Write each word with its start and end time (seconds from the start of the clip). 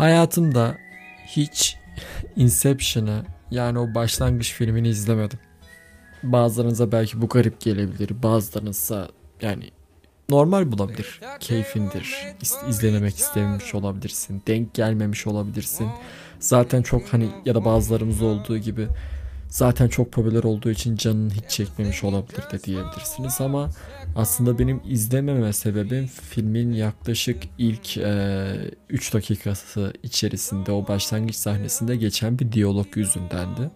Hayatımda 0.00 0.78
hiç 1.26 1.76
Inception'ı 2.36 3.24
yani 3.50 3.78
o 3.78 3.94
başlangıç 3.94 4.52
filmini 4.52 4.88
izlemedim. 4.88 5.38
Bazılarınıza 6.22 6.92
belki 6.92 7.22
bu 7.22 7.28
garip 7.28 7.60
gelebilir. 7.60 8.22
Bazılarınızsa 8.22 9.08
yani 9.42 9.70
normal 10.28 10.72
bulabilir. 10.72 11.20
Keyfindir. 11.40 12.16
İz- 12.42 12.56
izlememek 12.68 13.16
istememiş 13.16 13.74
olabilirsin. 13.74 14.42
Denk 14.46 14.74
gelmemiş 14.74 15.26
olabilirsin. 15.26 15.88
Zaten 16.38 16.82
çok 16.82 17.02
hani 17.12 17.28
ya 17.44 17.54
da 17.54 17.64
bazılarımız 17.64 18.22
olduğu 18.22 18.58
gibi 18.58 18.88
zaten 19.50 19.88
çok 19.88 20.12
popüler 20.12 20.42
olduğu 20.44 20.70
için 20.70 20.96
canın 20.96 21.30
hiç 21.30 21.44
çekmemiş 21.48 22.04
olabilir 22.04 22.42
de 22.52 22.62
diyebilirsiniz 22.62 23.40
ama 23.40 23.70
aslında 24.16 24.58
benim 24.58 24.80
izlememe 24.84 25.52
sebebim 25.52 26.06
filmin 26.06 26.72
yaklaşık 26.72 27.42
ilk 27.58 27.86
3 27.86 27.96
e, 27.98 29.12
dakikası 29.12 29.92
içerisinde 30.02 30.72
o 30.72 30.88
başlangıç 30.88 31.36
sahnesinde 31.36 31.96
geçen 31.96 32.38
bir 32.38 32.52
diyalog 32.52 32.96
yüzündendi. 32.96 33.70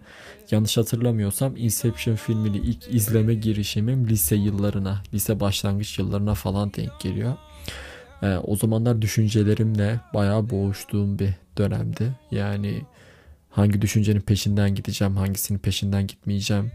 Yanlış 0.51 0.77
hatırlamıyorsam 0.77 1.57
Inception 1.57 2.15
filmini 2.15 2.57
ilk 2.57 2.93
izleme 2.95 3.33
girişimim 3.33 4.07
lise 4.07 4.35
yıllarına, 4.35 5.01
lise 5.13 5.39
başlangıç 5.39 5.99
yıllarına 5.99 6.33
falan 6.33 6.73
denk 6.73 6.99
geliyor. 6.99 7.35
E, 8.21 8.37
o 8.37 8.55
zamanlar 8.55 9.01
düşüncelerimle 9.01 9.99
bayağı 10.13 10.49
boğuştuğum 10.49 11.19
bir 11.19 11.29
dönemdi. 11.57 12.11
Yani 12.31 12.81
hangi 13.55 13.81
düşüncenin 13.81 14.21
peşinden 14.21 14.75
gideceğim, 14.75 15.17
hangisinin 15.17 15.59
peşinden 15.59 16.07
gitmeyeceğim 16.07 16.71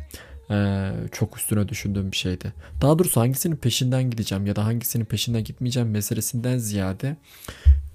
ee, 0.50 0.92
çok 1.12 1.38
üstüne 1.38 1.68
düşündüğüm 1.68 2.12
bir 2.12 2.16
şeydi. 2.16 2.52
Daha 2.80 2.98
doğrusu 2.98 3.20
hangisinin 3.20 3.56
peşinden 3.56 4.10
gideceğim 4.10 4.46
ya 4.46 4.56
da 4.56 4.64
hangisinin 4.64 5.04
peşinden 5.04 5.44
gitmeyeceğim 5.44 5.90
meselesinden 5.90 6.58
ziyade 6.58 7.16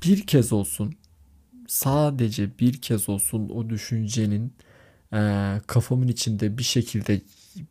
bir 0.05 0.27
kez 0.27 0.53
olsun 0.53 0.95
sadece 1.67 2.59
bir 2.59 2.81
kez 2.81 3.09
olsun 3.09 3.49
o 3.49 3.69
düşüncenin 3.69 4.53
e, 5.13 5.51
kafamın 5.67 6.07
içinde 6.07 6.57
bir 6.57 6.63
şekilde 6.63 7.21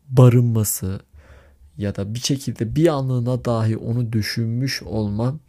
barınması 0.08 1.00
ya 1.78 1.96
da 1.96 2.14
bir 2.14 2.20
şekilde 2.20 2.76
bir 2.76 2.86
anlığına 2.86 3.44
dahi 3.44 3.76
onu 3.76 4.12
düşünmüş 4.12 4.82
olmam 4.82 5.40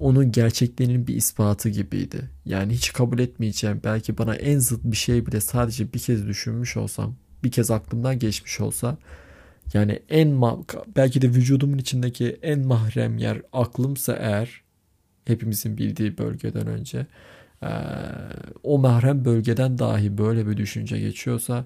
onun 0.00 0.32
gerçekliğinin 0.32 1.06
bir 1.06 1.14
ispatı 1.14 1.68
gibiydi. 1.68 2.30
Yani 2.44 2.72
hiç 2.72 2.92
kabul 2.92 3.18
etmeyeceğim 3.18 3.80
belki 3.84 4.18
bana 4.18 4.34
en 4.34 4.58
zıt 4.58 4.84
bir 4.84 4.96
şey 4.96 5.26
bile 5.26 5.40
sadece 5.40 5.92
bir 5.92 5.98
kez 5.98 6.26
düşünmüş 6.26 6.76
olsam 6.76 7.16
bir 7.44 7.50
kez 7.50 7.70
aklımdan 7.70 8.18
geçmiş 8.18 8.60
olsa 8.60 8.98
yani 9.74 10.02
en 10.08 10.42
belki 10.96 11.22
de 11.22 11.28
vücudumun 11.28 11.78
içindeki 11.78 12.38
en 12.42 12.66
mahrem 12.66 13.18
yer 13.18 13.42
aklımsa 13.52 14.16
eğer 14.16 14.62
hepimizin 15.24 15.78
bildiği 15.78 16.18
bölgeden 16.18 16.66
önce 16.66 17.06
e, 17.62 17.70
o 18.62 18.78
mahrem 18.78 19.24
bölgeden 19.24 19.78
dahi 19.78 20.18
böyle 20.18 20.46
bir 20.46 20.56
düşünce 20.56 20.98
geçiyorsa 20.98 21.64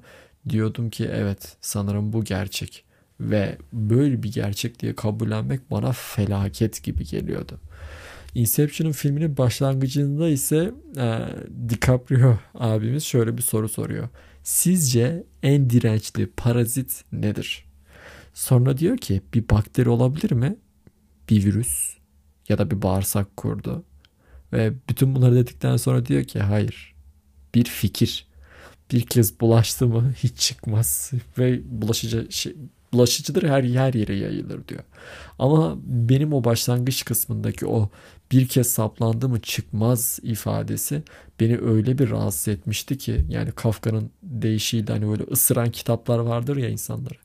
diyordum 0.48 0.90
ki 0.90 1.08
evet 1.12 1.56
sanırım 1.60 2.12
bu 2.12 2.24
gerçek 2.24 2.84
ve 3.20 3.58
böyle 3.72 4.22
bir 4.22 4.32
gerçek 4.32 4.80
diye 4.80 4.94
kabullenmek 4.94 5.70
bana 5.70 5.92
felaket 5.92 6.82
gibi 6.82 7.04
geliyordu. 7.04 7.60
Inception'ın 8.34 8.92
filminin 8.92 9.36
başlangıcında 9.36 10.28
ise 10.28 10.74
e, 10.96 11.18
DiCaprio 11.68 12.38
abimiz 12.54 13.04
şöyle 13.04 13.36
bir 13.36 13.42
soru 13.42 13.68
soruyor. 13.68 14.08
Sizce 14.42 15.24
en 15.42 15.70
dirençli 15.70 16.26
parazit 16.26 17.04
nedir? 17.12 17.64
Sonra 18.34 18.76
diyor 18.78 18.96
ki 18.96 19.22
bir 19.34 19.48
bakteri 19.48 19.88
olabilir 19.88 20.32
mi? 20.32 20.56
Bir 21.30 21.44
virüs 21.44 21.96
ya 22.48 22.58
da 22.58 22.70
bir 22.70 22.82
bağırsak 22.82 23.36
kurdu. 23.36 23.84
Ve 24.52 24.72
bütün 24.88 25.14
bunları 25.14 25.34
dedikten 25.34 25.76
sonra 25.76 26.06
diyor 26.06 26.24
ki 26.24 26.40
hayır. 26.40 26.94
Bir 27.54 27.64
fikir. 27.64 28.26
Bir 28.92 29.06
kez 29.06 29.40
bulaştı 29.40 29.86
mı 29.86 30.14
hiç 30.16 30.36
çıkmaz 30.36 31.12
ve 31.38 31.60
bulaşıcı 31.64 32.26
şey, 32.30 32.56
bulaşıcıdır 32.92 33.42
her 33.42 33.64
her 33.64 33.94
yere 33.94 34.14
yayılır 34.14 34.68
diyor. 34.68 34.82
Ama 35.38 35.78
benim 35.84 36.32
o 36.32 36.44
başlangıç 36.44 37.04
kısmındaki 37.04 37.66
o 37.66 37.90
bir 38.32 38.48
kez 38.48 38.66
saplandı 38.66 39.28
mı 39.28 39.40
çıkmaz 39.40 40.18
ifadesi 40.22 41.02
beni 41.40 41.58
öyle 41.58 41.98
bir 41.98 42.10
rahatsız 42.10 42.48
etmişti 42.48 42.98
ki 42.98 43.24
yani 43.28 43.52
Kafka'nın 43.52 44.10
deyişiyle 44.22 44.92
hani 44.92 45.08
böyle 45.08 45.22
ısıran 45.22 45.70
kitaplar 45.70 46.18
vardır 46.18 46.56
ya 46.56 46.68
insanları. 46.68 47.18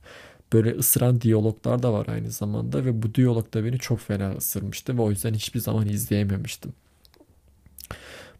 Böyle 0.52 0.70
ısıran 0.70 1.20
diyaloglar 1.20 1.82
da 1.82 1.92
var 1.92 2.06
aynı 2.06 2.30
zamanda 2.30 2.84
ve 2.84 3.02
bu 3.02 3.14
diyalog 3.14 3.54
da 3.54 3.64
beni 3.64 3.78
çok 3.78 4.00
fena 4.00 4.32
ısırmıştı 4.32 4.98
ve 4.98 5.02
o 5.02 5.10
yüzden 5.10 5.34
hiçbir 5.34 5.60
zaman 5.60 5.88
izleyememiştim. 5.88 6.72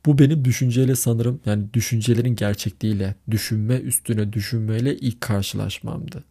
Bu 0.06 0.18
benim 0.18 0.44
düşünceyle 0.44 0.94
sanırım 0.94 1.40
yani 1.46 1.74
düşüncelerin 1.74 2.36
gerçekliğiyle, 2.36 3.14
düşünme 3.30 3.76
üstüne 3.76 4.32
düşünmeyle 4.32 4.96
ilk 4.96 5.20
karşılaşmamdı. 5.20 6.24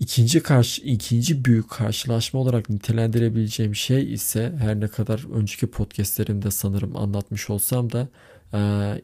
İkinci 0.00 0.42
karşı 0.42 0.82
ikinci 0.82 1.44
büyük 1.44 1.70
karşılaşma 1.70 2.40
olarak 2.40 2.70
nitelendirebileceğim 2.70 3.74
şey 3.74 4.12
ise 4.12 4.54
her 4.58 4.80
ne 4.80 4.88
kadar 4.88 5.26
önceki 5.34 5.66
podcastlerimde 5.66 6.50
sanırım 6.50 6.96
anlatmış 6.96 7.50
olsam 7.50 7.92
da 7.92 8.08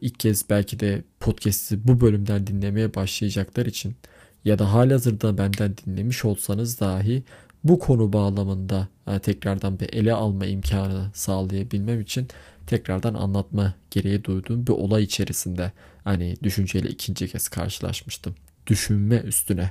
ilk 0.00 0.20
kez 0.20 0.50
belki 0.50 0.80
de 0.80 1.04
podcast'i 1.20 1.88
bu 1.88 2.00
bölümden 2.00 2.46
dinlemeye 2.46 2.94
başlayacaklar 2.94 3.66
için 3.66 3.96
ya 4.44 4.58
da 4.58 4.72
halihazırda 4.72 5.38
benden 5.38 5.76
dinlemiş 5.76 6.24
olsanız 6.24 6.80
dahi 6.80 7.22
bu 7.64 7.78
konu 7.78 8.12
bağlamında 8.12 8.88
tekrardan 9.22 9.80
bir 9.80 9.92
ele 9.92 10.12
alma 10.12 10.46
imkanı 10.46 11.10
sağlayabilmem 11.14 12.00
için 12.00 12.28
tekrardan 12.66 13.14
anlatma 13.14 13.74
gereği 13.90 14.24
duyduğum 14.24 14.66
bir 14.66 14.72
olay 14.72 15.02
içerisinde 15.02 15.72
hani 16.04 16.36
düşünceyle 16.42 16.88
ikinci 16.88 17.28
kez 17.28 17.48
karşılaşmıştım. 17.48 18.34
Düşünme 18.66 19.16
üstüne 19.16 19.70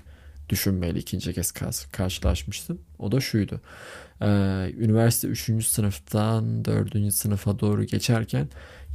düşünmeyle 0.53 1.00
ikinci 1.00 1.34
kez 1.34 1.52
karşılaşmıştım. 1.91 2.80
O 3.00 3.12
da 3.12 3.19
şuydu. 3.19 3.62
Ee, 4.22 4.25
üniversite 4.78 5.28
3. 5.28 5.68
sınıftan 5.68 6.66
4. 6.66 7.14
sınıfa 7.14 7.59
doğru 7.59 7.84
geçerken 7.84 8.47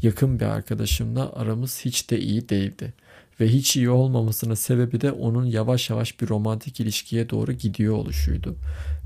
yakın 0.02 0.40
bir 0.40 0.44
arkadaşımla 0.44 1.32
aramız 1.32 1.84
hiç 1.84 2.10
de 2.10 2.20
iyi 2.20 2.48
değildi. 2.48 2.94
Ve 3.40 3.48
hiç 3.48 3.76
iyi 3.76 3.90
olmamasının 3.90 4.54
sebebi 4.54 5.00
de 5.00 5.12
onun 5.12 5.44
yavaş 5.44 5.90
yavaş 5.90 6.20
bir 6.20 6.28
romantik 6.28 6.80
ilişkiye 6.80 7.30
doğru 7.30 7.52
gidiyor 7.52 7.94
oluşuydu. 7.94 8.56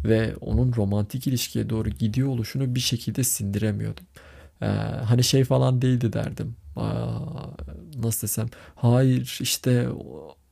Ve 0.04 0.36
onun 0.40 0.72
romantik 0.76 1.26
ilişkiye 1.26 1.70
doğru 1.70 1.88
gidiyor 1.90 2.28
oluşunu 2.28 2.74
bir 2.74 2.80
şekilde 2.80 3.24
sindiremiyordum. 3.24 4.04
Ee, 4.62 4.66
hani 5.04 5.24
şey 5.24 5.44
falan 5.44 5.82
değildi 5.82 6.12
derdim. 6.12 6.56
Aa, 6.76 7.18
nasıl 8.02 8.22
desem 8.22 8.48
hayır 8.74 9.38
işte 9.40 9.88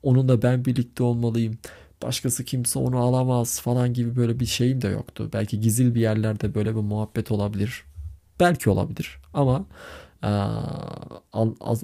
onunla 0.03 0.43
ben 0.43 0.65
birlikte 0.65 1.03
olmalıyım 1.03 1.59
başkası 2.03 2.44
kimse 2.44 2.78
onu 2.78 2.99
alamaz 2.99 3.61
falan 3.61 3.93
gibi 3.94 4.16
böyle 4.16 4.41
bir 4.41 4.47
şeyim 4.47 4.83
de 4.83 4.88
yoktu. 4.88 5.31
Belki 5.33 5.61
gizli 5.61 5.94
bir 5.94 6.00
yerlerde 6.00 6.55
böyle 6.55 6.77
bir 6.77 6.81
muhabbet 6.81 7.31
olabilir. 7.31 7.84
Belki 8.41 8.71
olabilir 8.71 9.19
ama 9.34 9.66
e, 10.23 10.26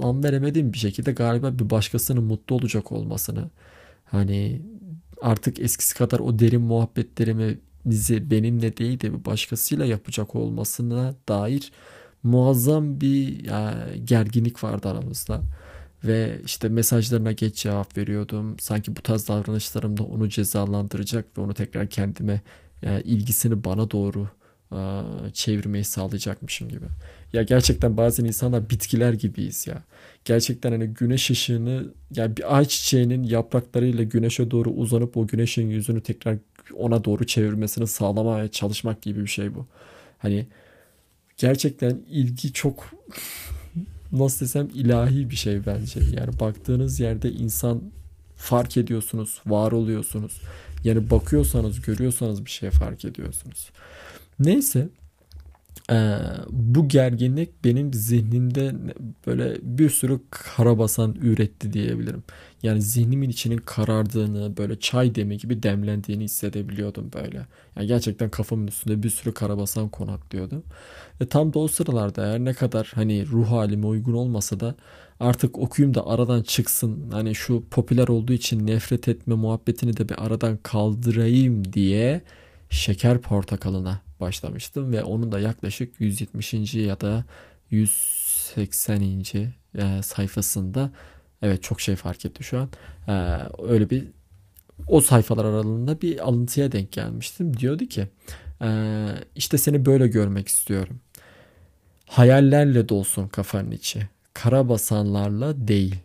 an 0.03 0.25
veremediğim 0.25 0.73
bir 0.73 0.79
şekilde 0.79 1.13
galiba 1.13 1.59
bir 1.59 1.71
başkasının 1.71 2.25
mutlu 2.25 2.57
olacak 2.57 2.93
olmasını 2.93 3.51
hani 4.05 4.63
artık 5.23 5.61
eskisi 5.61 5.95
kadar 5.95 6.19
o 6.19 6.39
derin 6.39 6.61
muhabbetlerimi 6.63 7.59
bizi 7.87 8.31
benimle 8.31 8.77
değil 8.77 9.01
de 9.01 9.13
bir 9.15 9.25
başkasıyla 9.25 9.85
yapacak 9.85 10.35
olmasına 10.35 11.15
dair 11.29 11.73
muazzam 12.23 13.01
bir 13.01 13.45
ya, 13.45 13.89
gerginlik 14.05 14.65
vardı 14.65 14.89
aramızda 14.89 15.43
ve 16.07 16.41
işte 16.45 16.69
mesajlarına 16.69 17.33
geç 17.33 17.57
cevap 17.57 17.99
veriyordum. 17.99 18.59
Sanki 18.59 18.97
bu 18.97 19.03
tarz 19.03 19.29
davranışlarımda 19.29 20.03
onu 20.03 20.29
cezalandıracak 20.29 21.39
ve 21.39 21.43
onu 21.43 21.55
tekrar 21.55 21.87
kendime 21.87 22.41
yani 22.83 23.03
ilgisini 23.03 23.65
bana 23.65 23.91
doğru 23.91 24.29
çevirmeyi 25.33 25.85
sağlayacakmışım 25.85 26.69
gibi. 26.69 26.85
Ya 27.33 27.43
gerçekten 27.43 27.97
bazen 27.97 28.25
insanlar 28.25 28.71
bitkiler 28.71 29.13
gibiyiz 29.13 29.67
ya. 29.67 29.83
Gerçekten 30.25 30.73
hani 30.73 30.87
güneş 30.87 31.31
ışığını 31.31 31.93
yani 32.17 32.37
bir 32.37 32.57
ay 32.57 32.65
çiçeğinin 32.65 33.23
yapraklarıyla 33.23 34.05
güneşe 34.05 34.51
doğru 34.51 34.71
uzanıp 34.71 35.17
o 35.17 35.27
güneşin 35.27 35.71
yüzünü 35.71 36.03
tekrar 36.03 36.39
ona 36.75 37.05
doğru 37.05 37.27
çevirmesini 37.27 37.87
sağlamaya 37.87 38.49
çalışmak 38.49 39.03
gibi 39.03 39.23
bir 39.23 39.27
şey 39.27 39.55
bu. 39.55 39.67
Hani 40.19 40.47
gerçekten 41.37 42.01
ilgi 42.11 42.53
çok 42.53 42.91
nasıl 44.19 44.47
desem 44.47 44.69
ilahi 44.75 45.31
bir 45.31 45.37
şey 45.37 45.67
bence. 45.67 46.01
Yani 46.01 46.41
baktığınız 46.41 47.01
yerde 47.01 47.33
insan 47.33 47.83
fark 48.37 48.77
ediyorsunuz, 48.77 49.41
var 49.47 49.73
oluyorsunuz. 49.73 50.41
Yani 50.85 51.11
bakıyorsanız, 51.11 51.81
görüyorsanız 51.81 52.45
bir 52.45 52.51
şey 52.51 52.71
fark 52.71 53.05
ediyorsunuz. 53.05 53.71
Neyse 54.39 54.89
Ee, 55.91 56.19
bu 56.51 56.89
gerginlik 56.89 57.65
benim 57.65 57.95
zihnimde 57.95 58.75
böyle 59.27 59.59
bir 59.63 59.91
sürü 59.91 60.21
karabasan 60.31 61.15
üretti 61.15 61.73
diyebilirim. 61.73 62.23
Yani 62.63 62.83
zihnimin 62.83 63.31
içinin 63.31 63.57
karardığını, 63.57 64.57
böyle 64.57 64.79
çay 64.81 65.15
demi 65.15 65.39
gibi 65.39 65.63
demlendiğini 65.63 66.25
hissedebiliyordum 66.25 67.11
böyle. 67.15 67.47
Yani 67.77 67.87
gerçekten 67.87 68.31
kafamın 68.31 68.67
üstünde 68.67 69.03
bir 69.03 69.11
sürü 69.11 69.35
karabasan 69.35 69.89
konaklıyordu. 69.89 70.63
Ve 71.21 71.27
tam 71.27 71.55
da 71.55 71.59
o 71.59 71.69
sıralarda 71.69 72.27
eğer 72.27 72.39
ne 72.41 72.55
kadar 72.55 72.93
hani 72.95 73.27
ruh 73.27 73.51
halime 73.51 73.87
uygun 73.87 74.13
olmasa 74.13 74.61
da 74.61 74.75
artık 75.21 75.59
okuyayım 75.59 75.95
da 75.95 76.07
aradan 76.07 76.43
çıksın. 76.43 77.11
Hani 77.11 77.35
şu 77.35 77.65
popüler 77.71 78.09
olduğu 78.09 78.33
için 78.33 78.67
nefret 78.67 79.09
etme 79.09 79.35
muhabbetini 79.35 79.97
de 79.97 80.09
bir 80.09 80.27
aradan 80.27 80.57
kaldırayım 80.63 81.73
diye 81.73 82.23
Şeker 82.71 83.19
Portakalı'na 83.19 84.06
başlamıştım 84.21 84.93
ve 84.93 85.03
onun 85.03 85.33
da 85.33 85.41
yaklaşık 85.41 86.01
170. 86.01 86.75
ya 86.75 87.01
da 87.01 87.25
180. 87.71 89.03
E, 89.75 90.03
sayfasında 90.03 90.91
evet 91.43 91.63
çok 91.63 91.81
şey 91.81 91.97
fark 91.97 92.25
etti 92.25 92.45
şu 92.45 92.59
an. 92.59 92.69
E, 93.09 93.43
öyle 93.69 93.91
bir 93.91 94.05
o 94.87 95.01
sayfalar 95.01 95.45
aralığında 95.45 96.01
bir 96.01 96.19
alıntıya 96.29 96.73
denk 96.73 96.93
gelmiştim. 96.93 97.57
Diyordu 97.57 97.87
ki 97.87 98.09
e, 98.63 99.09
işte 99.35 99.59
seni 99.59 99.87
böyle 99.87 100.09
görmek 100.09 100.49
istiyorum. 100.49 101.01
Hayallerle 102.07 102.89
dolsun 102.89 103.29
kafanın 103.29 103.71
içi. 103.71 104.09
Karabasanlarla 104.35 105.69
değil 105.69 105.97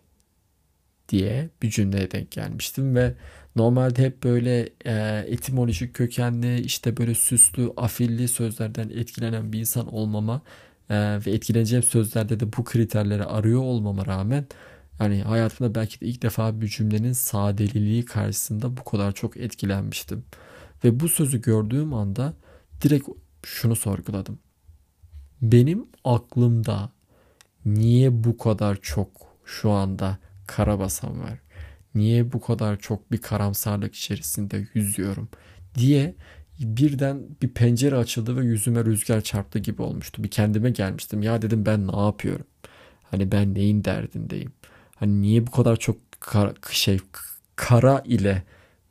diye 1.09 1.49
bir 1.61 1.69
cümleye 1.69 2.11
denk 2.11 2.31
gelmiştim 2.31 2.95
ve 2.95 3.13
Normalde 3.55 4.03
hep 4.03 4.23
böyle 4.23 4.69
e, 4.85 5.25
etimolojik 5.27 5.93
kökenli 5.93 6.61
işte 6.61 6.97
böyle 6.97 7.15
süslü 7.15 7.71
afilli 7.77 8.27
sözlerden 8.27 8.89
etkilenen 8.89 9.53
bir 9.53 9.59
insan 9.59 9.93
olmama 9.93 10.41
e, 10.89 11.19
ve 11.25 11.31
etkileneceğim 11.31 11.83
sözlerde 11.83 12.39
de 12.39 12.53
bu 12.53 12.63
kriterleri 12.63 13.25
arıyor 13.25 13.61
olmama 13.61 14.05
rağmen 14.05 14.45
hani 14.97 15.21
hayatımda 15.21 15.75
belki 15.75 16.01
de 16.01 16.05
ilk 16.05 16.21
defa 16.21 16.61
bir 16.61 16.67
cümlenin 16.67 17.13
sadeliliği 17.13 18.05
karşısında 18.05 18.77
bu 18.77 18.83
kadar 18.83 19.11
çok 19.11 19.37
etkilenmiştim. 19.37 20.23
Ve 20.83 20.99
bu 20.99 21.09
sözü 21.09 21.41
gördüğüm 21.41 21.93
anda 21.93 22.33
direkt 22.81 23.07
şunu 23.45 23.75
sorguladım. 23.75 24.39
Benim 25.41 25.85
aklımda 26.03 26.91
niye 27.65 28.23
bu 28.23 28.37
kadar 28.37 28.75
çok 28.81 29.09
şu 29.45 29.71
anda 29.71 30.17
karabasan 30.47 31.23
var? 31.23 31.39
Niye 31.95 32.31
bu 32.31 32.41
kadar 32.41 32.79
çok 32.79 33.11
bir 33.11 33.17
karamsarlık 33.21 33.95
içerisinde 33.95 34.67
yüzüyorum 34.73 35.29
diye 35.75 36.15
birden 36.59 37.21
bir 37.41 37.49
pencere 37.49 37.95
açıldı 37.95 38.37
ve 38.37 38.45
yüzüme 38.45 38.85
rüzgar 38.85 39.21
çarptı 39.21 39.59
gibi 39.59 39.81
olmuştu. 39.81 40.23
Bir 40.23 40.29
kendime 40.31 40.69
gelmiştim. 40.69 41.21
Ya 41.23 41.41
dedim 41.41 41.65
ben 41.65 41.87
ne 41.87 41.99
yapıyorum? 41.99 42.45
Hani 43.03 43.31
ben 43.31 43.55
neyin 43.55 43.83
derdindeyim? 43.83 44.53
Hani 44.95 45.21
niye 45.21 45.47
bu 45.47 45.51
kadar 45.51 45.75
çok 45.75 45.97
kara, 46.19 46.53
şey 46.71 46.99
kara 47.55 48.03
ile 48.05 48.43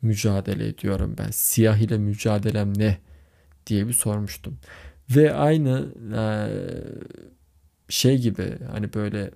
mücadele 0.03 0.69
ediyorum 0.69 1.15
ben? 1.19 1.31
Siyah 1.31 1.77
ile 1.77 1.99
mücadelem 1.99 2.79
ne? 2.79 2.99
diye 3.67 3.89
bir 3.89 3.93
sormuştum. 3.93 4.59
Ve 5.11 5.35
aynı 5.35 5.89
e, 6.17 6.23
şey 7.89 8.19
gibi 8.19 8.59
hani 8.73 8.95
böyle 8.95 9.31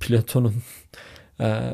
Platon'un 0.00 0.54
e, 1.40 1.72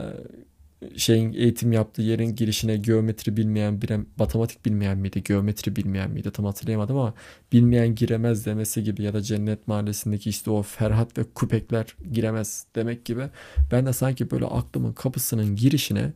şeyin 0.97 1.33
eğitim 1.33 1.73
yaptığı 1.73 2.03
yerin 2.03 2.37
girişine 2.37 2.77
geometri 2.77 3.37
bilmeyen 3.37 3.83
bir 3.83 3.91
matematik 4.17 4.65
bilmeyen 4.65 4.99
miydi 4.99 5.23
geometri 5.23 5.77
bilmeyen 5.77 6.11
miydi 6.11 6.31
tam 6.31 6.45
hatırlayamadım 6.45 6.97
ama 6.97 7.15
bilmeyen 7.53 7.95
giremez 7.95 8.47
demesi 8.47 8.85
gibi 8.85 9.03
ya 9.03 9.15
da 9.15 9.23
cennet 9.23 9.69
mahallesindeki 9.69 10.31
işte 10.31 10.51
o 10.51 10.63
Ferhat 10.63 11.19
ve 11.19 11.25
Kupekler 11.35 11.97
giremez 12.13 12.67
demek 12.75 13.05
gibi 13.05 13.29
ben 13.73 13.87
de 13.87 13.93
sanki 13.93 14.31
böyle 14.31 14.47
aklımın 14.47 14.93
kapısının 14.93 15.57
girişine 15.57 16.13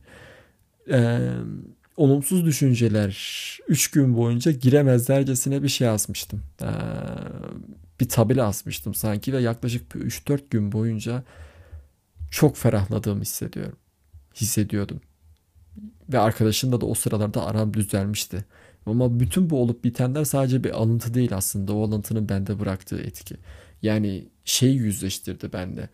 e, 0.91 1.19
olumsuz 1.97 2.45
düşünceler 2.45 3.09
3 3.67 3.91
gün 3.91 4.17
boyunca 4.17 4.51
giremezlercesine 4.51 5.63
bir 5.63 5.69
şey 5.69 5.87
asmıştım. 5.87 6.43
E, 6.61 6.69
bir 7.99 8.09
tabela 8.09 8.47
asmıştım 8.47 8.93
sanki 8.93 9.33
ve 9.33 9.39
yaklaşık 9.39 9.91
3-4 9.95 10.39
gün 10.49 10.71
boyunca 10.71 11.23
çok 12.31 12.57
ferahladığımı 12.57 13.21
hissediyorum 13.21 13.77
hissediyordum. 14.41 15.01
Ve 16.09 16.19
arkadaşımla 16.19 16.81
da 16.81 16.85
o 16.85 16.93
sıralarda 16.93 17.45
aram 17.45 17.73
düzelmişti. 17.73 18.45
Ama 18.85 19.19
bütün 19.19 19.49
bu 19.49 19.61
olup 19.61 19.83
bitenler 19.83 20.25
sadece 20.25 20.63
bir 20.63 20.71
alıntı 20.71 21.13
değil 21.13 21.35
aslında. 21.35 21.73
O 21.73 21.83
alıntının 21.83 22.29
bende 22.29 22.59
bıraktığı 22.59 22.99
etki. 22.99 23.35
Yani 23.81 24.27
şey 24.45 24.73
yüzleştirdi 24.73 25.53
bende. 25.53 25.89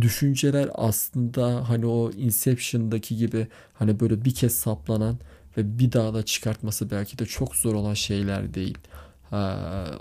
Düşünceler 0.00 0.70
aslında 0.74 1.68
hani 1.68 1.86
o 1.86 2.10
Inception'daki 2.10 3.16
gibi 3.16 3.46
hani 3.74 4.00
böyle 4.00 4.24
bir 4.24 4.34
kez 4.34 4.54
saplanan 4.54 5.18
ve 5.56 5.78
bir 5.78 5.92
daha 5.92 6.14
da 6.14 6.22
çıkartması 6.24 6.90
belki 6.90 7.18
de 7.18 7.26
çok 7.26 7.56
zor 7.56 7.74
olan 7.74 7.94
şeyler 7.94 8.54
değil. 8.54 8.78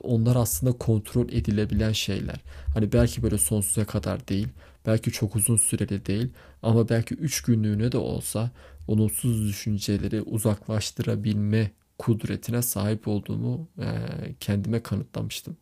onlar 0.03 0.35
aslında 0.35 0.73
kontrol 0.77 1.29
edilebilen 1.29 1.91
şeyler. 1.91 2.41
Hani 2.73 2.93
belki 2.93 3.23
böyle 3.23 3.37
sonsuza 3.37 3.85
kadar 3.85 4.27
değil 4.27 4.47
Belki 4.87 5.11
çok 5.11 5.35
uzun 5.35 5.57
süreli 5.57 6.05
değil 6.05 6.29
ama 6.63 6.89
belki 6.89 7.15
3 7.15 7.41
günlüğüne 7.41 7.91
de 7.91 7.97
olsa 7.97 8.51
olumsuz 8.87 9.47
düşünceleri 9.49 10.21
uzaklaştırabilme 10.21 11.71
kudretine 11.97 12.61
sahip 12.61 13.07
olduğumu 13.07 13.67
e, 13.79 13.87
kendime 14.39 14.83
kanıtlamıştım. 14.83 15.57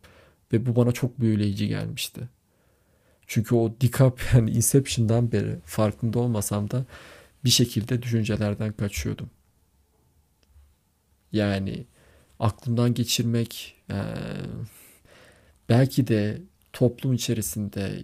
Ve 0.52 0.66
bu 0.66 0.76
bana 0.76 0.92
çok 0.92 1.20
büyüleyici 1.20 1.68
gelmişti. 1.68 2.28
Çünkü 3.26 3.54
o 3.54 3.74
DiCaprio 3.80 4.26
yani 4.38 4.50
Inception'dan 4.50 5.32
beri 5.32 5.58
farkında 5.64 6.18
olmasam 6.18 6.70
da 6.70 6.84
bir 7.44 7.50
şekilde 7.50 8.02
düşüncelerden 8.02 8.72
kaçıyordum. 8.72 9.30
Yani 11.32 11.86
aklımdan 12.38 12.94
geçirmek 12.94 13.74
e, 13.90 13.98
belki 15.68 16.06
de 16.06 16.42
toplum 16.72 17.12
içerisinde 17.12 18.02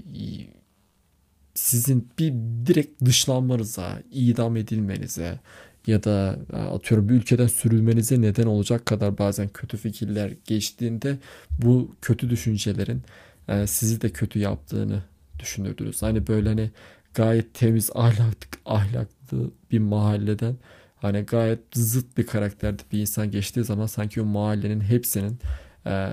sizin 1.55 2.09
bir 2.19 2.33
direkt 2.67 3.05
dışlanmanıza, 3.05 4.03
idam 4.11 4.57
edilmenize 4.57 5.41
ya 5.87 6.05
da 6.05 6.39
e, 6.53 6.57
atıyorum 6.57 7.09
bir 7.09 7.15
ülkeden 7.15 7.47
sürülmenize 7.47 8.21
neden 8.21 8.47
olacak 8.47 8.87
kadar 8.87 9.19
bazen 9.19 9.49
kötü 9.49 9.77
fikirler 9.77 10.33
geçtiğinde 10.45 11.19
bu 11.59 11.97
kötü 12.03 12.31
düşüncelerin 12.31 13.03
e, 13.49 13.67
sizi 13.67 14.01
de 14.01 14.11
kötü 14.11 14.39
yaptığını 14.39 15.03
düşünürdünüz. 15.39 16.03
Hani 16.03 16.27
böyle 16.27 16.49
hani 16.49 16.71
gayet 17.15 17.55
temiz 17.55 17.91
ahlaklı, 17.95 18.59
ahlaklı 18.67 19.51
bir 19.71 19.79
mahalleden 19.79 20.57
hani 20.97 21.21
gayet 21.21 21.61
zıt 21.75 22.19
bir 22.19 22.27
karakterde 22.27 22.83
bir 22.93 22.99
insan 22.99 23.31
geçtiği 23.31 23.65
zaman 23.65 23.87
sanki 23.87 24.21
o 24.21 24.25
mahallenin 24.25 24.81
hepsinin 24.81 25.39
e, 25.87 26.09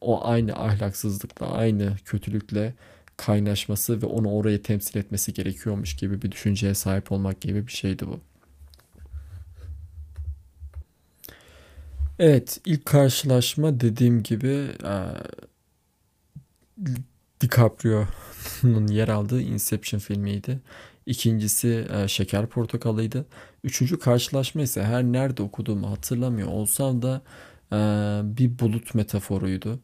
o 0.00 0.26
aynı 0.26 0.52
ahlaksızlıkla, 0.52 1.46
aynı 1.52 1.96
kötülükle 2.04 2.74
kaynaşması 3.16 4.02
ve 4.02 4.06
onu 4.06 4.30
oraya 4.32 4.62
temsil 4.62 4.98
etmesi 4.98 5.32
gerekiyormuş 5.32 5.96
gibi 5.96 6.22
bir 6.22 6.30
düşünceye 6.30 6.74
sahip 6.74 7.12
olmak 7.12 7.40
gibi 7.40 7.66
bir 7.66 7.72
şeydi 7.72 8.06
bu. 8.06 8.20
Evet 12.18 12.60
ilk 12.64 12.84
karşılaşma 12.84 13.80
dediğim 13.80 14.22
gibi 14.22 14.68
e, 14.84 14.94
DiCaprio'nun 17.40 18.86
yer 18.86 19.08
aldığı 19.08 19.42
Inception 19.42 20.00
filmiydi. 20.00 20.60
İkincisi 21.06 21.86
e, 21.92 22.08
Şeker 22.08 22.46
Portakalıydı. 22.46 23.26
Üçüncü 23.64 23.98
karşılaşma 23.98 24.62
ise 24.62 24.84
her 24.84 25.04
nerede 25.04 25.42
okuduğumu 25.42 25.90
hatırlamıyor 25.90 26.48
olsam 26.48 27.02
da 27.02 27.22
e, 27.72 27.76
bir 28.36 28.58
bulut 28.58 28.94
metaforuydu. 28.94 29.80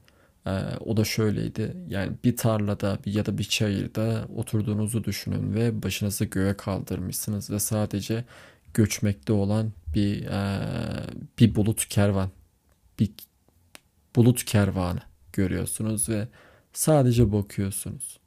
Ee, 0.47 0.51
o 0.81 0.97
da 0.97 1.05
şöyleydi. 1.05 1.77
Yani 1.89 2.13
bir 2.25 2.37
tarlada 2.37 2.99
ya 3.07 3.27
da 3.27 3.39
bir 3.39 3.45
çayırda 3.45 4.29
oturduğunuzu 4.37 5.05
düşünün 5.05 5.55
ve 5.55 5.83
başınızı 5.83 6.25
göğe 6.25 6.57
kaldırmışsınız 6.57 7.51
ve 7.51 7.59
sadece 7.59 8.25
göçmekte 8.75 9.33
olan 9.33 9.73
bir 9.95 10.27
e, 10.27 10.61
bir 11.39 11.55
bulut 11.55 11.89
kervan, 11.89 12.31
bir 12.99 13.11
bulut 14.17 14.45
kervanı 14.45 15.01
görüyorsunuz 15.33 16.09
ve 16.09 16.29
sadece 16.73 17.33
bakıyorsunuz 17.33 18.21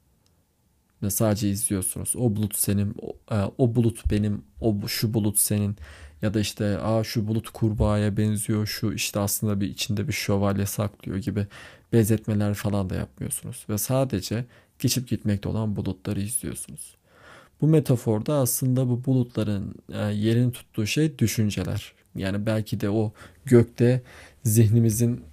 ve 1.04 1.10
sadece 1.10 1.50
izliyorsunuz. 1.50 2.16
O 2.16 2.36
bulut 2.36 2.56
senin, 2.56 2.96
o, 3.02 3.36
e, 3.36 3.52
o 3.58 3.76
bulut 3.76 4.12
benim, 4.12 4.44
o 4.62 4.88
şu 4.88 5.14
bulut 5.14 5.40
senin 5.40 5.78
ya 6.24 6.34
da 6.34 6.40
işte 6.40 6.78
aa 6.80 7.04
şu 7.04 7.28
bulut 7.28 7.50
kurbağaya 7.50 8.18
benziyor, 8.18 8.68
şu 8.68 8.94
işte 8.94 9.20
aslında 9.20 9.62
bir 9.62 9.70
içinde 9.70 10.08
bir 10.08 10.14
şövalye 10.14 10.66
saklıyor 10.66 11.18
gibi 11.18 11.48
benzetmeler 11.94 12.54
falan 12.54 12.90
da 12.90 12.96
yapmıyorsunuz 12.96 13.66
ve 13.70 13.78
sadece 13.78 14.46
geçip 14.80 15.08
gitmekte 15.08 15.50
olan 15.50 15.76
bulutları 15.76 16.22
izliyorsunuz. 16.22 16.96
Bu 17.62 17.68
metaforda 17.68 18.36
aslında 18.36 18.90
bu 18.90 19.06
bulutların 19.06 19.76
e, 19.94 19.98
yerini 19.98 20.52
tuttuğu 20.52 20.88
şey 20.88 21.20
düşünceler. 21.20 21.94
Yani 22.16 22.46
belki 22.46 22.80
de 22.80 22.90
o 22.90 23.14
gökte 23.46 24.02
zihnimizin 24.44 25.24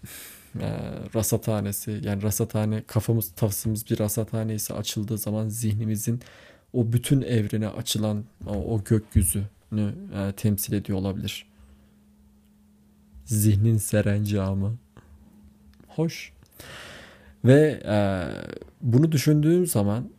e, 0.61 0.68
rasathanesi 1.14 2.00
yani 2.02 2.23
rasathane 2.23 2.82
kafamız 2.87 3.32
tafsımız 3.32 3.90
bir 3.90 3.99
rasathane 3.99 4.54
ise 4.54 4.75
açıldığı 4.75 5.18
zaman 5.18 5.49
zihnimizin 5.49 6.20
o 6.73 6.92
bütün 6.92 7.23
evrene 7.23 7.68
açılan 7.68 8.25
o, 8.47 8.52
o 8.52 8.85
gökyüzünü 9.70 9.94
e, 10.14 10.32
temsil 10.32 10.72
ediyor 10.72 10.98
olabilir. 10.98 11.46
Zihnin 13.24 13.76
serencamı. 13.76 14.76
Hoş. 15.88 16.32
Ve 17.44 17.82
e, 17.84 18.26
bunu 18.80 19.12
düşündüğüm 19.12 19.66
zaman 19.66 20.10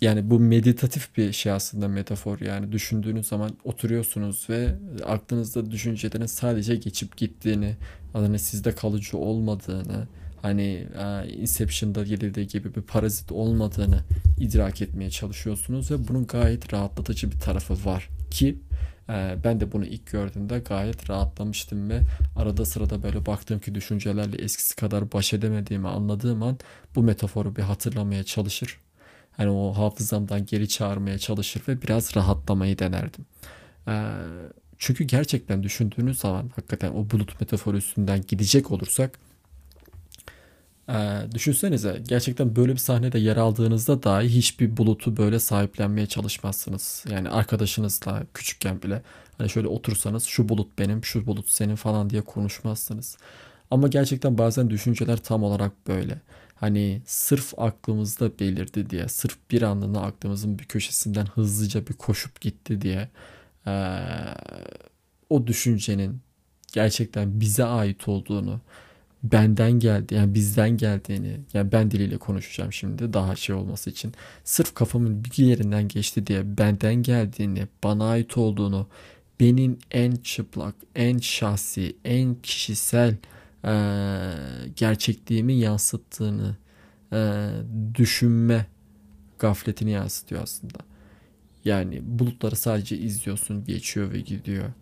yani 0.00 0.30
bu 0.30 0.40
meditatif 0.40 1.16
bir 1.16 1.32
şey 1.32 1.52
aslında 1.52 1.88
metafor 1.88 2.40
yani 2.40 2.72
düşündüğünüz 2.72 3.26
zaman 3.26 3.50
oturuyorsunuz 3.64 4.46
ve 4.50 4.74
aklınızda 5.06 5.70
düşüncelerin 5.70 6.26
sadece 6.26 6.76
geçip 6.76 7.16
gittiğini 7.16 7.76
hani 8.12 8.38
sizde 8.38 8.74
kalıcı 8.74 9.18
olmadığını 9.18 10.06
hani 10.42 10.86
e, 10.98 11.28
Inception'da 11.28 12.02
geldiği 12.02 12.46
gibi 12.46 12.74
bir 12.74 12.82
parazit 12.82 13.32
olmadığını 13.32 14.00
idrak 14.40 14.82
etmeye 14.82 15.10
çalışıyorsunuz 15.10 15.90
ve 15.90 16.08
bunun 16.08 16.26
gayet 16.26 16.72
rahatlatıcı 16.72 17.30
bir 17.32 17.38
tarafı 17.38 17.74
var 17.84 18.08
ki 18.30 18.58
e, 19.08 19.36
ben 19.44 19.60
de 19.60 19.72
bunu 19.72 19.84
ilk 19.84 20.06
gördüğümde 20.06 20.58
gayet 20.58 21.10
rahatlamıştım 21.10 21.90
ve 21.90 22.00
arada 22.36 22.64
sırada 22.66 23.02
böyle 23.02 23.26
baktığım 23.26 23.60
ki 23.60 23.74
düşüncelerle 23.74 24.36
eskisi 24.36 24.76
kadar 24.76 25.12
baş 25.12 25.32
edemediğimi 25.32 25.88
anladığım 25.88 26.42
an 26.42 26.58
bu 26.94 27.02
metaforu 27.02 27.56
bir 27.56 27.62
hatırlamaya 27.62 28.24
çalışır 28.24 28.78
hani 29.38 29.50
o 29.50 29.72
hafızamdan 29.72 30.46
geri 30.46 30.68
çağırmaya 30.68 31.18
çalışır 31.18 31.62
ve 31.68 31.82
biraz 31.82 32.16
rahatlamayı 32.16 32.78
denerdim. 32.78 33.26
Ee, 33.88 34.12
çünkü 34.78 35.04
gerçekten 35.04 35.62
düşündüğünüz 35.62 36.18
zaman 36.18 36.50
hakikaten 36.56 36.92
o 36.92 37.10
bulut 37.10 37.40
metaforu 37.40 37.76
üstünden 37.76 38.24
gidecek 38.28 38.70
olursak 38.70 39.18
ee, 40.88 41.22
düşünsenize 41.34 42.02
gerçekten 42.08 42.56
böyle 42.56 42.72
bir 42.72 42.78
sahnede 42.78 43.18
yer 43.18 43.36
aldığınızda 43.36 44.02
dahi 44.02 44.28
hiçbir 44.28 44.76
bulutu 44.76 45.16
böyle 45.16 45.38
sahiplenmeye 45.38 46.06
çalışmazsınız. 46.06 47.04
Yani 47.10 47.28
arkadaşınızla 47.28 48.22
küçükken 48.34 48.82
bile 48.82 49.02
hani 49.38 49.50
şöyle 49.50 49.68
otursanız 49.68 50.24
şu 50.24 50.48
bulut 50.48 50.78
benim, 50.78 51.04
şu 51.04 51.26
bulut 51.26 51.48
senin 51.50 51.76
falan 51.76 52.10
diye 52.10 52.22
konuşmazsınız. 52.22 53.18
Ama 53.70 53.88
gerçekten 53.88 54.38
bazen 54.38 54.70
düşünceler 54.70 55.16
tam 55.16 55.42
olarak 55.42 55.86
böyle. 55.88 56.20
Hani 56.54 57.02
sırf 57.06 57.58
aklımızda 57.58 58.38
belirdi 58.38 58.90
diye, 58.90 59.08
sırf 59.08 59.36
bir 59.50 59.62
anlığına 59.62 60.00
aklımızın 60.00 60.58
bir 60.58 60.64
köşesinden 60.64 61.26
hızlıca 61.26 61.86
bir 61.86 61.94
koşup 61.94 62.40
gitti 62.40 62.80
diye 62.80 63.08
ee, 63.66 63.98
o 65.30 65.46
düşüncenin 65.46 66.20
gerçekten 66.72 67.40
bize 67.40 67.64
ait 67.64 68.08
olduğunu, 68.08 68.60
benden 69.22 69.72
geldi 69.72 70.14
yani 70.14 70.34
bizden 70.34 70.76
geldiğini 70.76 71.40
yani 71.54 71.72
ben 71.72 71.90
diliyle 71.90 72.18
konuşacağım 72.18 72.72
şimdi 72.72 73.12
daha 73.12 73.36
şey 73.36 73.54
olması 73.56 73.90
için 73.90 74.12
sırf 74.44 74.74
kafamın 74.74 75.24
bir 75.24 75.44
yerinden 75.44 75.88
geçti 75.88 76.26
diye 76.26 76.58
benden 76.58 76.94
geldiğini 76.94 77.66
bana 77.84 78.08
ait 78.08 78.36
olduğunu 78.38 78.86
benim 79.40 79.78
en 79.90 80.12
çıplak 80.12 80.74
en 80.94 81.18
şahsi 81.18 81.96
en 82.04 82.34
kişisel 82.34 83.16
e, 83.64 83.72
gerçekliğimi 84.76 85.54
yansıttığını 85.54 86.56
e, 87.12 87.50
düşünme 87.94 88.66
gafletini 89.38 89.90
yansıtıyor 89.90 90.42
aslında. 90.42 90.78
Yani 91.64 92.00
bulutları 92.02 92.56
sadece 92.56 92.98
izliyorsun, 92.98 93.64
geçiyor 93.64 94.12
ve 94.12 94.20
gidiyor. 94.20 94.72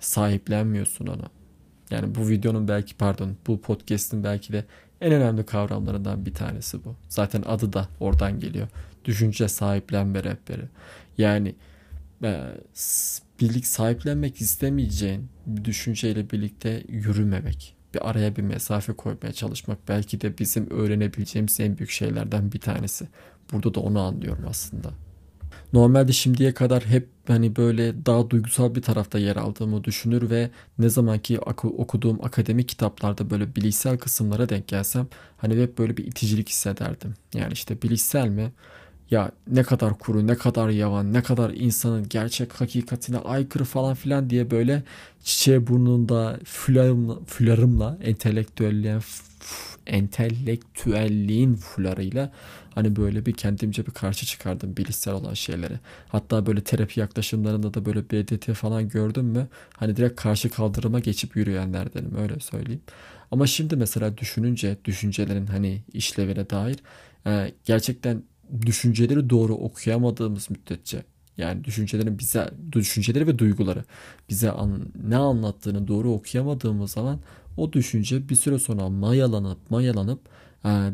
Sahiplenmiyorsun 0.00 1.06
ona. 1.06 1.30
Yani 1.90 2.14
bu 2.14 2.28
videonun 2.28 2.68
belki 2.68 2.96
pardon 2.96 3.36
bu 3.46 3.60
podcast'in 3.60 4.24
belki 4.24 4.52
de 4.52 4.64
en 5.00 5.12
önemli 5.12 5.46
kavramlarından 5.46 6.26
bir 6.26 6.34
tanesi 6.34 6.84
bu. 6.84 6.96
Zaten 7.08 7.42
adı 7.46 7.72
da 7.72 7.88
oradan 8.00 8.40
geliyor. 8.40 8.68
Düşünce 9.04 9.48
sahiplenme 9.48 10.24
rehberi. 10.24 10.68
Yani 11.18 11.54
e, 12.22 12.40
birlik 13.40 13.66
sahiplenmek 13.66 14.40
istemeyeceğin 14.40 15.28
bir 15.46 15.64
düşünceyle 15.64 16.30
birlikte 16.30 16.84
yürümemek. 16.88 17.76
Bir 17.94 18.10
araya 18.10 18.36
bir 18.36 18.42
mesafe 18.42 18.92
koymaya 18.92 19.32
çalışmak 19.32 19.78
belki 19.88 20.20
de 20.20 20.38
bizim 20.38 20.70
öğrenebileceğimiz 20.70 21.60
en 21.60 21.78
büyük 21.78 21.90
şeylerden 21.90 22.52
bir 22.52 22.60
tanesi. 22.60 23.08
Burada 23.52 23.74
da 23.74 23.80
onu 23.80 24.00
anlıyorum 24.00 24.44
aslında. 24.48 24.90
Normalde 25.74 26.12
şimdiye 26.12 26.54
kadar 26.54 26.84
hep 26.86 27.08
hani 27.26 27.56
böyle 27.56 28.06
daha 28.06 28.30
duygusal 28.30 28.74
bir 28.74 28.82
tarafta 28.82 29.18
yer 29.18 29.36
aldığımı 29.36 29.84
düşünür 29.84 30.30
ve 30.30 30.50
ne 30.78 30.88
zamanki 30.88 31.40
okuduğum 31.40 32.24
akademik 32.24 32.68
kitaplarda 32.68 33.30
böyle 33.30 33.56
bilişsel 33.56 33.98
kısımlara 33.98 34.48
denk 34.48 34.68
gelsem 34.68 35.06
hani 35.36 35.62
hep 35.62 35.78
böyle 35.78 35.96
bir 35.96 36.04
iticilik 36.04 36.48
hissederdim. 36.48 37.14
Yani 37.34 37.52
işte 37.52 37.82
bilişsel 37.82 38.28
mi? 38.28 38.52
ya 39.10 39.30
ne 39.50 39.62
kadar 39.62 39.98
kuru, 39.98 40.26
ne 40.26 40.36
kadar 40.36 40.68
yavan, 40.68 41.12
ne 41.12 41.22
kadar 41.22 41.50
insanın 41.50 42.08
gerçek 42.08 42.52
hakikatine 42.52 43.18
aykırı 43.18 43.64
falan 43.64 43.94
filan 43.94 44.30
diye 44.30 44.50
böyle 44.50 44.82
çiçeğe 45.24 45.66
burnunda 45.66 46.38
fularımla, 46.44 47.18
fularımla 47.26 47.98
entelektüelliğin 48.02 49.00
entelektüelliğin 49.86 51.54
fularıyla 51.54 52.32
hani 52.74 52.96
böyle 52.96 53.26
bir 53.26 53.32
kendimce 53.32 53.86
bir 53.86 53.90
karşı 53.90 54.26
çıkardım 54.26 54.76
bilişsel 54.76 55.14
olan 55.14 55.34
şeylere. 55.34 55.80
Hatta 56.08 56.46
böyle 56.46 56.60
terapi 56.60 57.00
yaklaşımlarında 57.00 57.74
da 57.74 57.84
böyle 57.84 58.10
BDT 58.10 58.52
falan 58.52 58.88
gördüm 58.88 59.24
mü 59.24 59.48
hani 59.76 59.96
direkt 59.96 60.20
karşı 60.20 60.50
kaldırıma 60.50 61.00
geçip 61.00 61.36
yürüyenlerdenim 61.36 62.16
öyle 62.16 62.40
söyleyeyim. 62.40 62.82
Ama 63.30 63.46
şimdi 63.46 63.76
mesela 63.76 64.18
düşününce 64.18 64.78
düşüncelerin 64.84 65.46
hani 65.46 65.82
işlevine 65.92 66.50
dair 66.50 66.76
gerçekten 67.64 68.22
düşünceleri 68.66 69.30
doğru 69.30 69.54
okuyamadığımız 69.54 70.50
müddetçe 70.50 71.02
yani 71.36 71.64
düşüncelerin 71.64 72.18
bize 72.18 72.50
düşünceleri 72.72 73.26
ve 73.26 73.38
duyguları 73.38 73.84
bize 74.30 74.50
an, 74.50 74.80
ne 75.08 75.16
anlattığını 75.16 75.88
doğru 75.88 76.12
okuyamadığımız 76.12 76.90
zaman 76.90 77.20
o 77.56 77.72
düşünce 77.72 78.28
bir 78.28 78.36
süre 78.36 78.58
sonra 78.58 78.88
mayalanıp 78.88 79.70
mayalanıp 79.70 80.20
e, 80.20 80.30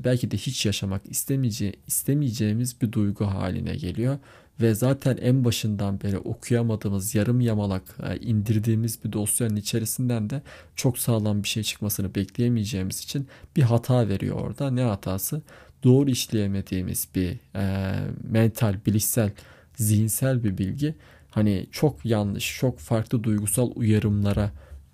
belki 0.04 0.30
de 0.30 0.36
hiç 0.36 0.66
yaşamak 0.66 1.02
istemeyece 1.10 1.72
istemeyeceğimiz 1.86 2.80
bir 2.82 2.92
duygu 2.92 3.26
haline 3.26 3.76
geliyor 3.76 4.18
ve 4.60 4.74
zaten 4.74 5.16
en 5.16 5.44
başından 5.44 6.00
beri 6.00 6.18
okuyamadığımız 6.18 7.14
yarım 7.14 7.40
yamalak 7.40 7.82
e, 8.02 8.16
indirdiğimiz 8.16 9.04
bir 9.04 9.12
dosyanın 9.12 9.56
içerisinden 9.56 10.30
de 10.30 10.42
çok 10.76 10.98
sağlam 10.98 11.42
bir 11.42 11.48
şey 11.48 11.62
çıkmasını 11.62 12.14
bekleyemeyeceğimiz 12.14 13.00
için 13.00 13.28
bir 13.56 13.62
hata 13.62 14.08
veriyor 14.08 14.36
orada. 14.36 14.70
Ne 14.70 14.82
hatası? 14.82 15.42
doğru 15.84 16.10
işleyemediğimiz 16.10 17.08
bir 17.14 17.38
e, 17.54 17.94
mental, 18.30 18.74
bilişsel, 18.86 19.30
zihinsel 19.76 20.44
bir 20.44 20.58
bilgi 20.58 20.94
hani 21.30 21.66
çok 21.72 22.04
yanlış, 22.04 22.58
çok 22.58 22.78
farklı 22.78 23.24
duygusal 23.24 23.70
uyarımlara, 23.74 24.50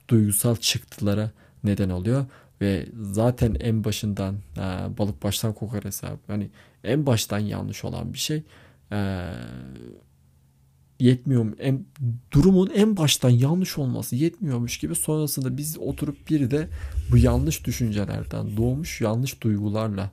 duygusal 0.08 0.56
çıktılara 0.56 1.30
neden 1.64 1.90
oluyor 1.90 2.26
ve 2.60 2.86
zaten 3.02 3.56
en 3.60 3.84
başından 3.84 4.34
e, 4.56 4.98
balık 4.98 5.22
baştan 5.22 5.52
kokar 5.52 5.84
hesabı. 5.84 6.18
Hani 6.26 6.50
en 6.84 7.06
baştan 7.06 7.38
yanlış 7.38 7.84
olan 7.84 8.12
bir 8.12 8.18
şey 8.18 8.42
e, 8.92 9.22
yetmiyor 11.00 11.46
en 11.58 11.84
durumun 12.32 12.70
en 12.74 12.96
baştan 12.96 13.30
yanlış 13.30 13.78
olması 13.78 14.16
yetmiyormuş 14.16 14.78
gibi 14.78 14.94
sonrasında 14.94 15.56
biz 15.56 15.78
oturup 15.78 16.30
bir 16.30 16.50
de 16.50 16.68
bu 17.10 17.16
yanlış 17.16 17.64
düşüncelerden 17.66 18.56
doğmuş 18.56 19.00
yanlış 19.00 19.42
duygularla 19.42 20.10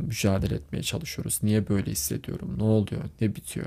mücadele 0.00 0.54
etmeye 0.54 0.82
çalışıyoruz. 0.82 1.38
Niye 1.42 1.68
böyle 1.68 1.90
hissediyorum? 1.90 2.54
Ne 2.58 2.62
oluyor? 2.62 3.02
Ne 3.20 3.36
bitiyor? 3.36 3.66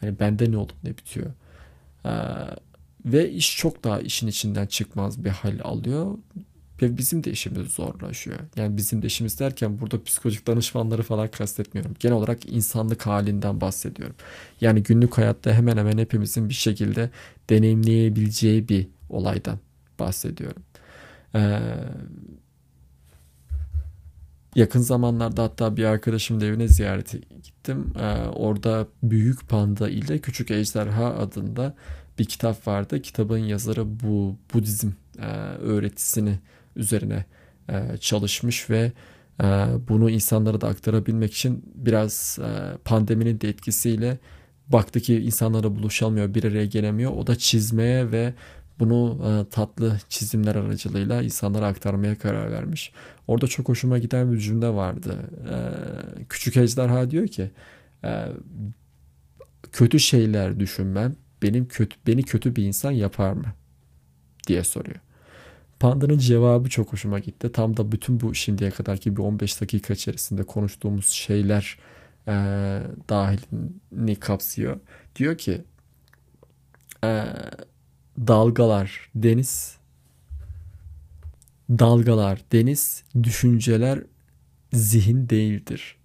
Hani 0.00 0.18
bende 0.20 0.50
ne 0.50 0.56
olup 0.56 0.84
ne 0.84 0.90
bitiyor? 0.90 1.30
Ve 3.04 3.30
iş 3.30 3.56
çok 3.56 3.84
daha 3.84 4.00
işin 4.00 4.26
içinden 4.26 4.66
çıkmaz 4.66 5.24
bir 5.24 5.30
hal 5.30 5.58
alıyor. 5.62 6.18
Ve 6.82 6.96
bizim 6.98 7.24
de 7.24 7.30
işimiz 7.30 7.68
zorlaşıyor. 7.68 8.38
Yani 8.56 8.76
bizim 8.76 9.02
de 9.02 9.06
işimiz 9.06 9.40
derken 9.40 9.80
burada 9.80 10.04
psikolojik 10.04 10.46
danışmanları 10.46 11.02
falan 11.02 11.28
kastetmiyorum. 11.28 11.94
Genel 12.00 12.16
olarak 12.16 12.52
insanlık 12.52 13.06
halinden 13.06 13.60
bahsediyorum. 13.60 14.16
Yani 14.60 14.82
günlük 14.82 15.18
hayatta 15.18 15.52
hemen 15.52 15.76
hemen 15.76 15.98
hepimizin 15.98 16.48
bir 16.48 16.54
şekilde 16.54 17.10
deneyimleyebileceği 17.50 18.68
bir 18.68 18.88
olaydan 19.08 19.58
bahsediyorum. 19.98 20.62
Ee, 21.34 21.58
Yakın 24.54 24.80
zamanlarda 24.80 25.42
hatta 25.42 25.76
bir 25.76 25.84
arkadaşımın 25.84 26.40
evine 26.40 26.68
ziyarete 26.68 27.18
gittim. 27.18 27.92
Ee, 28.00 28.28
orada 28.28 28.86
Büyük 29.02 29.48
Panda 29.48 29.88
ile 29.88 30.18
Küçük 30.18 30.50
Ejderha 30.50 31.14
adında 31.14 31.74
bir 32.18 32.24
kitap 32.24 32.66
vardı. 32.66 33.02
Kitabın 33.02 33.38
yazarı 33.38 34.00
bu 34.00 34.36
Budizm 34.54 34.90
e, 35.18 35.26
öğretisini 35.62 36.38
üzerine 36.76 37.24
e, 37.68 37.96
çalışmış 38.00 38.70
ve 38.70 38.92
e, 39.42 39.44
bunu 39.88 40.10
insanlara 40.10 40.60
da 40.60 40.68
aktarabilmek 40.68 41.32
için 41.34 41.64
biraz 41.74 42.38
e, 42.42 42.76
pandeminin 42.84 43.40
de 43.40 43.48
etkisiyle 43.48 44.18
baktı 44.68 45.00
ki 45.00 45.20
insanlara 45.20 45.76
buluşamıyor, 45.76 46.34
bir 46.34 46.44
araya 46.44 46.66
gelemiyor. 46.66 47.12
O 47.12 47.26
da 47.26 47.36
çizmeye 47.36 48.12
ve 48.12 48.34
bunu 48.78 49.18
e, 49.24 49.50
tatlı 49.50 49.98
çizimler 50.08 50.54
aracılığıyla 50.54 51.22
insanlara 51.22 51.66
aktarmaya 51.66 52.18
karar 52.18 52.52
vermiş. 52.52 52.92
Orada 53.26 53.46
çok 53.46 53.68
hoşuma 53.68 53.98
giden 53.98 54.32
bir 54.32 54.38
cümle 54.38 54.68
vardı. 54.68 55.16
E, 55.50 55.56
Küçük 56.28 56.56
Ejderha 56.56 57.10
diyor 57.10 57.26
ki 57.26 57.50
e, 58.04 58.26
kötü 59.72 60.00
şeyler 60.00 60.60
düşünmem 60.60 61.16
benim 61.42 61.68
kötü 61.68 61.96
beni 62.06 62.22
kötü 62.22 62.56
bir 62.56 62.64
insan 62.64 62.90
yapar 62.90 63.32
mı 63.32 63.54
diye 64.46 64.64
soruyor. 64.64 65.00
Panda'nın 65.80 66.18
cevabı 66.18 66.68
çok 66.68 66.92
hoşuma 66.92 67.18
gitti. 67.18 67.52
Tam 67.52 67.76
da 67.76 67.92
bütün 67.92 68.20
bu 68.20 68.34
şimdiye 68.34 68.70
kadarki 68.70 69.16
bir 69.16 69.22
15 69.22 69.60
dakika 69.60 69.94
içerisinde 69.94 70.42
konuştuğumuz 70.42 71.08
şeyler 71.08 71.78
e, 72.28 72.32
dahilini 73.08 74.16
kapsıyor. 74.16 74.80
Diyor 75.16 75.38
ki 75.38 75.62
e, 77.04 77.24
dalgalar 78.18 79.10
deniz 79.14 79.76
dalgalar 81.70 82.40
deniz 82.52 83.04
düşünceler 83.22 84.02
zihin 84.72 85.28
değildir. 85.28 85.96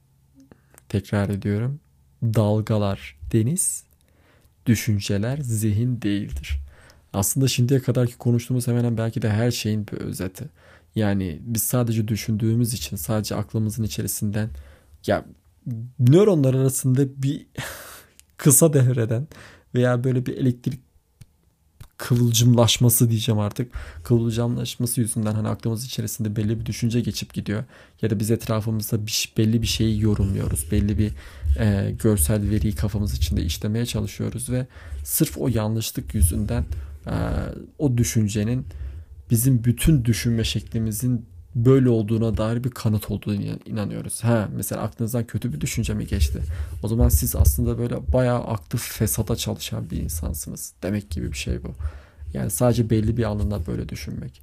Tekrar 0.90 1.30
ediyorum. 1.30 1.80
Dalgalar 2.24 3.18
deniz 3.32 3.87
düşünceler 4.68 5.38
zihin 5.38 6.02
değildir. 6.02 6.60
Aslında 7.14 7.48
şimdiye 7.48 7.80
kadarki 7.80 8.18
konuştuğumuz 8.18 8.68
hemen 8.68 8.98
belki 8.98 9.22
de 9.22 9.30
her 9.30 9.52
şeyin 9.52 9.88
bir 9.88 9.98
özeti. 9.98 10.46
Yani 10.96 11.40
biz 11.42 11.64
sadece 11.64 12.08
düşündüğümüz 12.08 12.74
için 12.74 12.98
sadece 12.98 13.36
aklımızın 13.36 13.84
içerisinden 13.84 14.50
ya 15.08 15.26
nöronlar 16.00 16.54
arasında 16.54 17.24
bir 17.24 17.48
kısa 18.38 18.74
devreden 18.74 19.28
veya 19.76 20.04
böyle 20.04 20.26
bir 20.26 20.38
elektrik 20.38 20.80
kıvılcımlaşması 21.98 23.10
diyeceğim 23.10 23.40
artık. 23.40 23.72
Kıvılcımlaşması 24.04 25.02
yüzünden 25.02 25.34
hani 25.34 25.48
aklımız 25.48 25.86
içerisinde 25.86 26.36
belli 26.36 26.60
bir 26.60 26.66
düşünce 26.66 27.02
geçip 27.02 27.34
gidiyor. 27.34 27.64
Ya 28.02 28.10
da 28.10 28.20
biz 28.20 28.32
etrafımızda 28.32 29.08
bir, 29.08 29.34
belli 29.38 29.62
bir 29.62 29.68
şeyi 29.68 30.02
yorumluyoruz. 30.02 30.72
Belli 30.72 30.98
bir 30.98 31.12
e, 31.60 31.96
görsel 32.04 32.50
veriyi 32.50 32.76
kafamız 32.76 33.14
içinde 33.14 33.44
işlemeye 33.44 33.86
çalışıyoruz 33.86 34.50
ve 34.50 34.68
sırf 35.04 35.38
o 35.38 35.48
yanlışlık 35.48 36.16
yüzünden 36.16 36.66
e, 37.08 37.16
o 37.78 37.98
düşüncenin 37.98 38.66
bizim 39.32 39.64
bütün 39.64 40.06
düşünme 40.06 40.44
şeklimizin 40.44 41.26
böyle 41.66 41.90
olduğuna 41.90 42.38
dair 42.38 42.64
bir 42.64 42.70
kanıt 42.70 43.12
olduğunu 43.12 43.44
inanıyoruz. 43.66 44.24
Ha 44.24 44.50
mesela 44.56 44.82
aklınızdan 44.82 45.28
kötü 45.28 45.54
bir 45.54 45.62
düşünce 45.62 45.94
mi 45.94 46.08
geçti? 46.08 46.42
O 46.84 46.88
zaman 46.88 47.10
siz 47.10 47.36
aslında 47.36 47.78
böyle 47.78 48.14
bayağı 48.14 48.40
aklı 48.40 48.80
fesata 48.80 49.36
çalışan 49.36 49.90
bir 49.90 49.98
insansınız. 49.98 50.74
Demek 50.84 51.10
gibi 51.10 51.32
bir 51.32 51.38
şey 51.38 51.64
bu. 51.64 51.72
Yani 52.34 52.50
sadece 52.52 52.90
belli 52.90 53.18
bir 53.18 53.24
anında 53.24 53.66
böyle 53.66 53.90
düşünmek. 53.90 54.42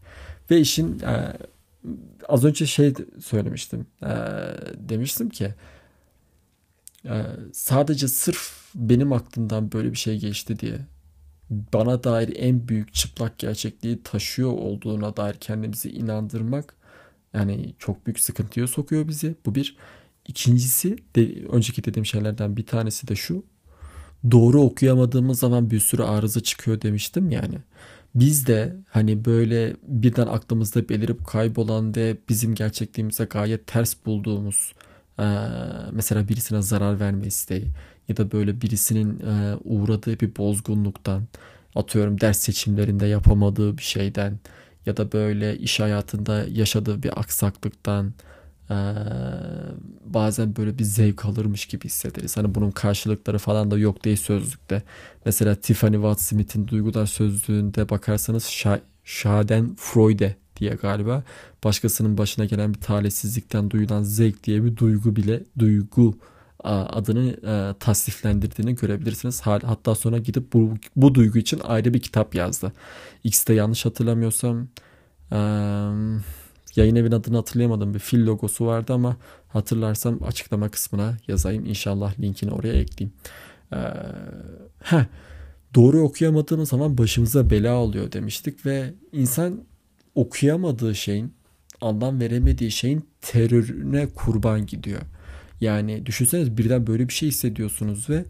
Ve 0.50 0.61
işin 0.61 1.00
e, 1.00 1.37
az 2.28 2.44
önce 2.44 2.66
şey 2.66 2.94
söylemiştim. 3.25 3.87
E, 4.02 4.12
demiştim 4.75 5.28
ki 5.28 5.54
e, 7.04 7.23
sadece 7.52 8.09
sırf 8.09 8.71
benim 8.75 9.12
aklımdan 9.12 9.73
böyle 9.73 9.92
bir 9.92 9.99
şey 9.99 10.18
geçti 10.18 10.59
diye 10.59 10.78
bana 11.50 12.04
dair 12.04 12.37
en 12.37 12.68
büyük 12.68 12.94
çıplak 12.94 13.38
gerçekliği 13.38 14.02
taşıyor 14.02 14.52
olduğuna 14.52 15.16
dair 15.16 15.35
kendimizi 15.35 15.90
inandırmak 15.90 16.75
yani 17.35 17.75
çok 17.79 18.07
büyük 18.07 18.21
sıkıntıya 18.21 18.67
sokuyor 18.67 19.09
bizi. 19.09 19.35
Bu 19.47 19.55
bir. 19.55 19.76
İkincisi 20.29 20.97
de, 21.17 21.47
önceki 21.47 21.85
dediğim 21.85 22.07
şeylerden 22.07 22.57
bir 22.57 22.67
tanesi 22.67 23.09
de 23.09 23.14
şu. 23.14 23.45
Doğru 24.31 24.61
okuyamadığımız 24.62 25.38
zaman 25.38 25.70
bir 25.70 25.81
sürü 25.81 26.03
arıza 26.03 26.40
çıkıyor 26.40 26.81
demiştim 26.81 27.31
yani. 27.31 27.59
Biz 28.14 28.47
de 28.47 28.77
hani 28.88 29.25
böyle 29.25 29.77
birden 29.83 30.27
aklımızda 30.27 30.88
belirip 30.88 31.27
kaybolan 31.27 31.97
ve 31.97 32.16
bizim 32.29 32.55
gerçekliğimize 32.55 33.25
gayet 33.25 33.66
ters 33.66 33.94
bulduğumuz 34.07 34.73
mesela 35.92 36.29
birisine 36.29 36.62
zarar 36.62 37.01
verme 37.01 37.27
isteği 37.27 37.66
ya 38.09 38.16
da 38.16 38.33
böyle 38.33 38.61
birisinin 38.61 39.23
uğradığı 39.64 40.20
bir 40.20 40.37
bozgunluktan 40.37 41.23
atıyorum 41.75 42.20
ders 42.20 42.38
seçimlerinde 42.38 43.07
yapamadığı 43.07 43.79
bir 43.79 43.83
şeyden 43.83 44.38
ya 44.87 44.97
da 44.97 45.12
böyle 45.12 45.59
iş 45.59 45.81
hayatında 45.81 46.44
yaşadığı 46.51 47.03
bir 47.03 47.20
aksaklıktan 47.20 48.14
e, 48.70 48.77
bazen 50.05 50.57
böyle 50.57 50.79
bir 50.79 50.85
zevk 50.85 51.25
alırmış 51.25 51.66
gibi 51.66 51.85
hissederiz. 51.85 52.37
Hani 52.37 52.55
bunun 52.55 52.70
karşılıkları 52.70 53.38
falan 53.38 53.70
da 53.70 53.79
yok 53.79 54.05
değil 54.05 54.16
sözlükte. 54.16 54.83
Mesela 55.25 55.55
Tiffany 55.55 55.94
Watt 55.94 56.20
Smith'in 56.20 56.68
duygular 56.68 57.07
sözlüğünde 57.07 57.88
bakarsanız 57.88 58.44
Schaden 59.05 59.75
Freude 59.79 60.37
diye 60.57 60.70
galiba 60.70 61.23
başkasının 61.64 62.18
başına 62.18 62.44
gelen 62.44 62.75
bir 62.75 62.81
talihsizlikten 62.81 63.70
duyulan 63.70 64.03
zevk 64.03 64.44
diye 64.44 64.64
bir 64.64 64.77
duygu 64.77 65.16
bile 65.16 65.42
duygu 65.59 66.18
adını 66.70 67.29
e, 67.29 67.74
tasniflendirdiğini 67.81 68.74
görebilirsiniz. 68.74 69.40
Hatta 69.40 69.94
sonra 69.94 70.18
gidip 70.18 70.53
bu, 70.53 70.74
bu 70.96 71.14
duygu 71.14 71.38
için 71.38 71.61
ayrı 71.64 71.94
bir 71.94 72.00
kitap 72.00 72.35
yazdı. 72.35 72.72
X'te 73.24 73.55
yanlış 73.55 73.85
hatırlamıyorsam 73.87 74.68
yayın 76.77 76.96
evin 76.96 77.12
adını 77.12 77.37
hatırlayamadım. 77.37 77.94
Bir 77.94 77.98
fil 77.98 78.27
logosu 78.27 78.66
vardı 78.66 78.92
ama 78.92 79.16
hatırlarsam 79.48 80.22
açıklama 80.22 80.68
kısmına 80.68 81.16
yazayım. 81.29 81.66
İnşallah 81.66 82.20
linkini 82.20 82.50
oraya 82.50 82.74
ekleyeyim. 82.74 83.16
E, 83.72 83.79
heh, 84.81 85.05
doğru 85.74 86.00
okuyamadığımız 86.00 86.68
zaman 86.68 86.98
başımıza 86.98 87.50
bela 87.50 87.74
oluyor 87.74 88.12
demiştik 88.12 88.66
ve 88.66 88.94
insan 89.12 89.61
okuyamadığı 90.14 90.94
şeyin 90.94 91.35
anlam 91.81 92.20
veremediği 92.20 92.70
şeyin 92.70 93.05
terörüne 93.20 94.07
kurban 94.07 94.66
gidiyor. 94.66 95.00
Yani 95.61 96.07
düşünseniz 96.07 96.59
birden 96.59 96.87
böyle 96.87 97.09
bir 97.09 97.12
şey 97.12 97.29
hissediyorsunuz 97.29 98.11
ve 98.11 98.25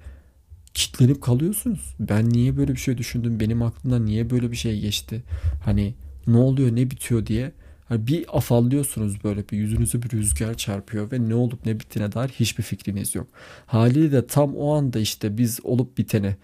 kitlenip 0.74 1.22
kalıyorsunuz. 1.22 1.94
Ben 2.00 2.30
niye 2.30 2.56
böyle 2.56 2.72
bir 2.72 2.78
şey 2.78 2.98
düşündüm? 2.98 3.40
Benim 3.40 3.62
aklımdan 3.62 4.06
niye 4.06 4.30
böyle 4.30 4.50
bir 4.50 4.56
şey 4.56 4.80
geçti? 4.80 5.22
Hani 5.64 5.94
ne 6.26 6.36
oluyor 6.36 6.76
ne 6.76 6.90
bitiyor 6.90 7.26
diye 7.26 7.52
hani 7.88 8.06
bir 8.06 8.36
afallıyorsunuz 8.36 9.24
böyle 9.24 9.48
bir 9.48 9.56
yüzünüze 9.56 10.02
bir 10.02 10.10
rüzgar 10.10 10.54
çarpıyor 10.54 11.12
ve 11.12 11.28
ne 11.28 11.34
olup 11.34 11.66
ne 11.66 11.80
bittiğine 11.80 12.12
dair 12.12 12.28
hiçbir 12.28 12.62
fikriniz 12.62 13.14
yok. 13.14 13.26
Haliyle 13.66 14.12
de 14.12 14.26
tam 14.26 14.56
o 14.56 14.74
anda 14.74 14.98
işte 14.98 15.38
biz 15.38 15.60
olup 15.64 15.98
bitene 15.98 16.36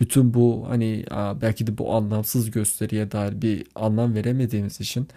bütün 0.00 0.34
bu 0.34 0.64
hani 0.68 1.04
belki 1.42 1.66
de 1.66 1.78
bu 1.78 1.94
anlamsız 1.94 2.50
gösteriye 2.50 3.12
dair 3.12 3.42
bir 3.42 3.66
anlam 3.74 4.14
veremediğimiz 4.14 4.80
için 4.80 5.08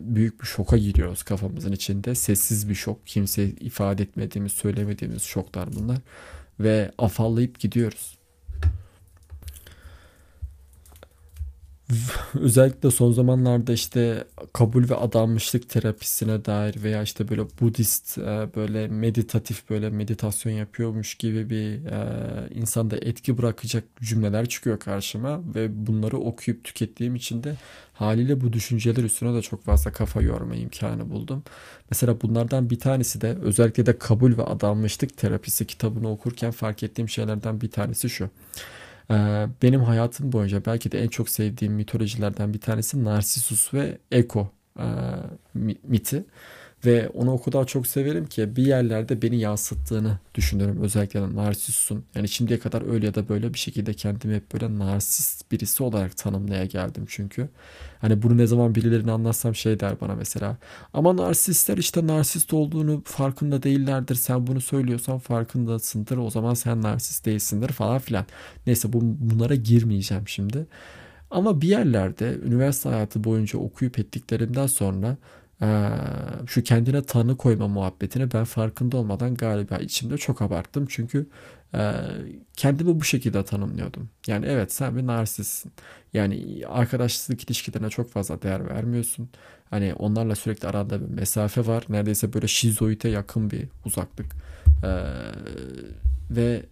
büyük 0.00 0.40
bir 0.42 0.46
şoka 0.46 0.76
giriyoruz 0.76 1.22
kafamızın 1.22 1.72
içinde. 1.72 2.14
Sessiz 2.14 2.68
bir 2.68 2.74
şok. 2.74 3.06
Kimse 3.06 3.44
ifade 3.44 4.02
etmediğimiz, 4.02 4.52
söylemediğimiz 4.52 5.22
şoklar 5.22 5.68
bunlar. 5.74 5.98
Ve 6.60 6.92
afallayıp 6.98 7.60
gidiyoruz. 7.60 8.17
Özellikle 12.34 12.90
son 12.90 13.12
zamanlarda 13.12 13.72
işte 13.72 14.24
kabul 14.52 14.88
ve 14.88 14.94
adanmışlık 14.94 15.68
terapisine 15.68 16.44
dair 16.44 16.82
veya 16.82 17.02
işte 17.02 17.28
böyle 17.28 17.42
Budist 17.60 18.18
e, 18.18 18.48
böyle 18.56 18.88
meditatif 18.88 19.70
böyle 19.70 19.90
meditasyon 19.90 20.52
yapıyormuş 20.52 21.14
gibi 21.14 21.50
bir 21.50 21.86
e, 21.86 22.48
insanda 22.54 22.96
etki 22.96 23.38
bırakacak 23.38 23.84
cümleler 24.02 24.48
çıkıyor 24.48 24.78
karşıma 24.78 25.40
ve 25.54 25.86
bunları 25.86 26.18
okuyup 26.18 26.64
tükettiğim 26.64 27.14
için 27.14 27.42
de 27.42 27.54
haliyle 27.92 28.40
bu 28.40 28.52
düşünceler 28.52 29.04
üstüne 29.04 29.34
de 29.34 29.42
çok 29.42 29.64
fazla 29.64 29.92
kafa 29.92 30.22
yorma 30.22 30.54
imkanı 30.54 31.10
buldum. 31.10 31.42
Mesela 31.90 32.20
bunlardan 32.22 32.70
bir 32.70 32.78
tanesi 32.78 33.20
de 33.20 33.36
özellikle 33.42 33.86
de 33.86 33.98
kabul 33.98 34.38
ve 34.38 34.42
adanmışlık 34.42 35.16
terapisi 35.16 35.66
kitabını 35.66 36.10
okurken 36.10 36.50
fark 36.50 36.82
ettiğim 36.82 37.08
şeylerden 37.08 37.60
bir 37.60 37.70
tanesi 37.70 38.10
şu. 38.10 38.30
Ee, 39.10 39.46
benim 39.62 39.80
hayatım 39.80 40.32
boyunca 40.32 40.64
belki 40.66 40.92
de 40.92 41.02
en 41.02 41.08
çok 41.08 41.28
sevdiğim 41.28 41.74
mitolojilerden 41.74 42.54
bir 42.54 42.60
tanesi 42.60 43.04
Narsisus 43.04 43.74
ve 43.74 43.98
Eko 44.10 44.52
e, 44.78 44.84
miti. 45.84 46.24
Ve 46.84 47.08
onu 47.08 47.32
o 47.32 47.42
kadar 47.42 47.66
çok 47.66 47.86
severim 47.86 48.26
ki 48.26 48.56
bir 48.56 48.66
yerlerde 48.66 49.22
beni 49.22 49.36
yansıttığını 49.40 50.18
düşünüyorum. 50.34 50.78
Özellikle 50.82 51.34
narsissun. 51.34 52.04
Yani 52.14 52.28
şimdiye 52.28 52.58
kadar 52.58 52.92
öyle 52.92 53.06
ya 53.06 53.14
da 53.14 53.28
böyle 53.28 53.54
bir 53.54 53.58
şekilde 53.58 53.94
kendimi 53.94 54.34
hep 54.34 54.52
böyle 54.52 54.78
narsist 54.78 55.52
birisi 55.52 55.82
olarak 55.82 56.16
tanımlaya 56.16 56.64
geldim 56.64 57.04
çünkü. 57.08 57.48
Hani 58.00 58.22
bunu 58.22 58.36
ne 58.38 58.46
zaman 58.46 58.74
birilerine 58.74 59.10
anlatsam 59.12 59.54
şey 59.54 59.80
der 59.80 60.00
bana 60.00 60.14
mesela. 60.14 60.56
Ama 60.92 61.16
narsistler 61.16 61.78
işte 61.78 62.06
narsist 62.06 62.54
olduğunu 62.54 63.02
farkında 63.04 63.62
değillerdir. 63.62 64.14
Sen 64.14 64.46
bunu 64.46 64.60
söylüyorsan 64.60 65.18
farkındasındır. 65.18 66.16
O 66.16 66.30
zaman 66.30 66.54
sen 66.54 66.82
narsist 66.82 67.26
değilsindir 67.26 67.68
falan 67.68 67.98
filan. 67.98 68.26
Neyse 68.66 68.92
bu, 68.92 69.00
bunlara 69.02 69.54
girmeyeceğim 69.54 70.28
şimdi. 70.28 70.66
Ama 71.30 71.60
bir 71.60 71.68
yerlerde 71.68 72.38
üniversite 72.46 72.88
hayatı 72.88 73.24
boyunca 73.24 73.58
okuyup 73.58 73.98
ettiklerimden 73.98 74.66
sonra 74.66 75.16
şu 76.46 76.62
kendine 76.62 77.02
tanı 77.02 77.36
koyma 77.36 77.68
muhabbetini 77.68 78.32
ben 78.32 78.44
farkında 78.44 78.96
olmadan 78.96 79.34
galiba 79.34 79.76
içimde 79.76 80.18
çok 80.18 80.42
abarttım. 80.42 80.86
Çünkü 80.88 81.26
e, 81.74 81.92
kendimi 82.56 83.00
bu 83.00 83.04
şekilde 83.04 83.44
tanımlıyordum. 83.44 84.10
Yani 84.26 84.46
evet 84.46 84.72
sen 84.72 84.96
bir 84.96 85.06
narsistsin. 85.06 85.72
Yani 86.12 86.62
arkadaşlık 86.68 87.44
ilişkilerine 87.44 87.90
çok 87.90 88.10
fazla 88.10 88.42
değer 88.42 88.70
vermiyorsun. 88.70 89.28
Hani 89.70 89.94
onlarla 89.94 90.34
sürekli 90.34 90.68
aranda 90.68 91.00
bir 91.00 91.14
mesafe 91.14 91.66
var. 91.66 91.84
Neredeyse 91.88 92.32
böyle 92.32 92.48
şizoide 92.48 93.08
yakın 93.08 93.50
bir 93.50 93.68
uzaklık. 93.84 94.26
Ee, 94.84 95.04
ve 96.30 96.62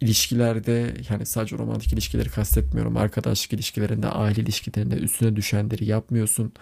ilişkilerde 0.00 0.94
yani 1.10 1.26
sadece 1.26 1.58
romantik 1.58 1.92
ilişkileri 1.92 2.28
kastetmiyorum. 2.28 2.96
Arkadaşlık 2.96 3.52
ilişkilerinde, 3.52 4.08
aile 4.08 4.42
ilişkilerinde 4.42 4.94
üstüne 4.94 5.36
düşenleri 5.36 5.84
yapmıyorsun. 5.84 6.52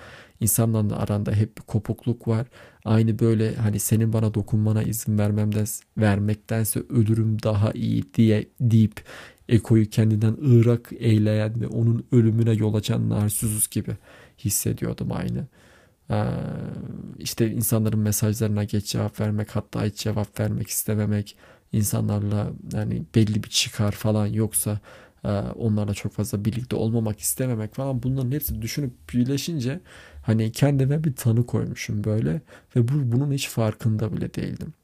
İnsanlarla 0.41 0.99
aranda 0.99 1.33
hep 1.33 1.57
bir 1.57 1.63
kopukluk 1.63 2.29
var. 2.29 2.47
Aynı 2.85 3.19
böyle 3.19 3.55
hani 3.55 3.81
senin 3.81 4.13
bana 4.13 4.35
dokunmana 4.35 4.83
izin 4.83 5.19
vermemden 5.19 5.67
vermektense 5.99 6.83
ölürüm 6.91 7.43
daha 7.43 7.73
iyi 7.73 8.15
diye 8.15 8.49
deyip 8.61 9.05
Eko'yu 9.49 9.91
kendinden 9.91 10.37
ırak 10.61 10.91
eyleyen 10.99 11.61
ve 11.61 11.67
onun 11.67 12.07
ölümüne 12.13 12.53
yol 12.53 12.75
açan 12.75 13.11
Narsisus 13.11 13.69
gibi 13.69 13.97
hissediyordum 14.39 15.13
aynı. 15.13 15.47
Ee, 16.11 16.25
işte 17.19 17.51
insanların 17.51 17.99
mesajlarına 17.99 18.65
geç 18.65 18.87
cevap 18.87 19.21
vermek 19.21 19.57
hatta 19.57 19.85
hiç 19.85 19.97
cevap 19.97 20.41
vermek 20.41 20.69
istememek 20.69 21.37
insanlarla 21.73 22.53
yani 22.73 23.03
belli 23.15 23.45
bir 23.45 23.49
çıkar 23.49 23.93
falan 23.93 24.27
yoksa 24.27 24.81
e, 25.25 25.29
onlarla 25.39 25.95
çok 25.95 26.13
fazla 26.13 26.45
birlikte 26.45 26.77
olmamak 26.77 27.21
istememek 27.21 27.75
falan 27.75 28.03
bunların 28.03 28.33
hepsi 28.33 28.63
düşünüp 28.63 28.93
birleşince 29.15 29.81
hani 30.27 30.53
kendime 30.53 31.05
bir 31.05 31.17
tanı 31.17 31.47
koymuşum 31.47 32.05
böyle 32.05 32.41
ve 32.77 32.89
bu 32.89 32.93
bunun 33.13 33.33
hiç 33.33 33.49
farkında 33.49 34.17
bile 34.17 34.35
değildim. 34.35 34.75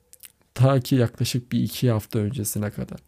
Ta 0.54 0.80
ki 0.80 0.94
yaklaşık 0.96 1.52
bir 1.52 1.62
iki 1.62 1.90
hafta 1.90 2.18
öncesine 2.18 2.70
kadar. 2.70 2.98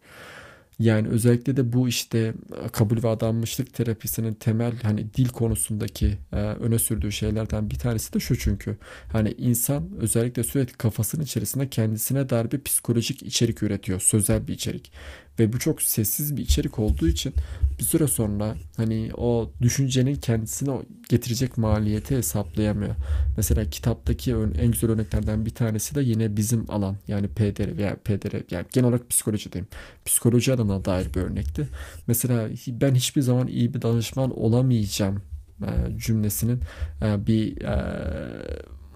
Yani 0.79 1.07
özellikle 1.07 1.57
de 1.57 1.73
bu 1.73 1.87
işte 1.87 2.33
e, 2.65 2.69
kabul 2.69 3.03
ve 3.03 3.07
adanmışlık 3.07 3.73
terapisinin 3.73 4.33
temel 4.33 4.73
hani 4.83 5.13
dil 5.13 5.29
konusundaki 5.29 6.17
e, 6.33 6.35
öne 6.35 6.79
sürdüğü 6.79 7.11
şeylerden 7.11 7.69
bir 7.69 7.75
tanesi 7.79 8.13
de 8.13 8.19
şu 8.19 8.39
çünkü 8.39 8.77
hani 9.11 9.31
insan 9.37 9.89
özellikle 9.97 10.43
sürekli 10.43 10.73
kafasının 10.73 11.23
içerisinde 11.23 11.69
kendisine 11.69 12.29
dair 12.29 12.51
bir 12.51 12.63
psikolojik 12.63 13.23
içerik 13.23 13.63
üretiyor, 13.63 13.99
sözel 13.99 14.47
bir 14.47 14.53
içerik. 14.53 14.91
Ve 15.39 15.53
bu 15.53 15.59
çok 15.59 15.81
sessiz 15.81 16.37
bir 16.37 16.41
içerik 16.41 16.79
olduğu 16.79 17.07
için 17.07 17.33
bir 17.79 17.83
süre 17.83 18.07
sonra 18.07 18.55
hani 18.77 19.09
o 19.17 19.51
düşüncenin 19.61 20.15
kendisine 20.15 20.71
getirecek 21.09 21.57
maliyeti 21.57 22.17
hesaplayamıyor. 22.17 22.95
Mesela 23.37 23.69
kitaptaki 23.69 24.31
en 24.31 24.71
güzel 24.71 24.91
örneklerden 24.91 25.45
bir 25.45 25.55
tanesi 25.55 25.95
de 25.95 26.01
yine 26.01 26.37
bizim 26.37 26.71
alan 26.71 26.97
yani 27.07 27.27
PDR 27.27 27.77
veya 27.77 27.95
PDR 27.95 28.53
yani 28.53 28.65
genel 28.73 28.87
olarak 28.89 29.09
psikoloji 29.09 29.51
diyeyim. 29.51 29.67
Psikoloji 30.05 30.53
alanına 30.53 30.85
dair 30.85 31.13
bir 31.13 31.21
örnekti. 31.21 31.67
Mesela 32.07 32.49
ben 32.67 32.95
hiçbir 32.95 33.21
zaman 33.21 33.47
iyi 33.47 33.73
bir 33.73 33.81
danışman 33.81 34.39
olamayacağım 34.39 35.21
e, 35.61 35.97
cümlesinin 35.97 36.61
e, 37.01 37.27
bir 37.27 37.61
e, 37.61 37.77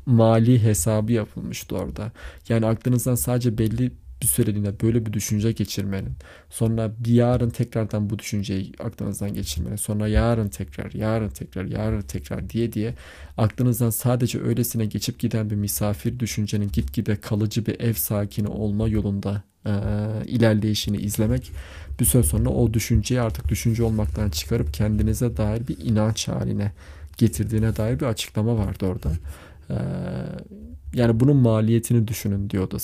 mali 0.06 0.64
hesabı 0.64 1.12
yapılmıştı 1.12 1.76
orada. 1.76 2.12
Yani 2.50 2.66
aklınızdan 2.66 3.16
sadece 3.16 3.58
belli 3.58 3.92
bir 4.22 4.28
süreliğine 4.28 4.80
böyle 4.82 5.06
bir 5.06 5.14
düşünce 5.14 5.52
geçirmenin, 5.52 6.14
sonra 6.50 6.92
bir 7.00 7.14
yarın 7.14 7.50
tekrardan 7.50 8.10
bu 8.10 8.20
düşünceyi 8.20 8.72
aklınızdan 8.80 9.34
geçirmenin, 9.34 9.76
sonra 9.76 10.08
yarın 10.08 10.48
tekrar, 10.48 10.92
yarın 10.92 11.30
tekrar, 11.30 11.66
yarın 11.66 12.02
tekrar 12.02 12.50
diye 12.50 12.74
diye 12.74 12.94
aklınızdan 13.38 13.90
sadece 13.90 14.42
öylesine 14.42 14.86
geçip 14.86 15.20
giden 15.20 15.50
bir 15.50 15.56
misafir 15.56 16.20
düşüncenin 16.20 16.70
gitgide 16.74 17.16
kalıcı 17.16 17.66
bir 17.66 17.80
ev 17.80 17.94
sakini 17.94 18.48
olma 18.48 18.88
yolunda 18.88 19.44
e, 19.66 19.72
ilerleyişini 20.26 20.98
izlemek 20.98 21.52
bir 22.00 22.06
süre 22.06 22.24
sonra 22.24 22.50
o 22.50 22.74
düşünceyi 22.74 23.22
artık 23.22 23.50
düşünce 23.50 23.84
olmaktan 23.84 24.30
çıkarıp 24.30 24.74
kendinize 24.74 25.38
dair 25.38 25.68
bir 25.68 25.78
inanç 25.78 26.28
haline 26.28 26.72
getirdiğine 27.18 27.76
dair 27.76 28.00
bir 28.00 28.06
açıklama 28.06 28.58
vardı 28.58 28.86
orada. 28.86 29.12
Ee, 29.70 29.76
yani 30.94 31.20
bunun 31.20 31.36
maliyetini 31.36 32.08
düşünün 32.08 32.50
diyordu 32.50 32.78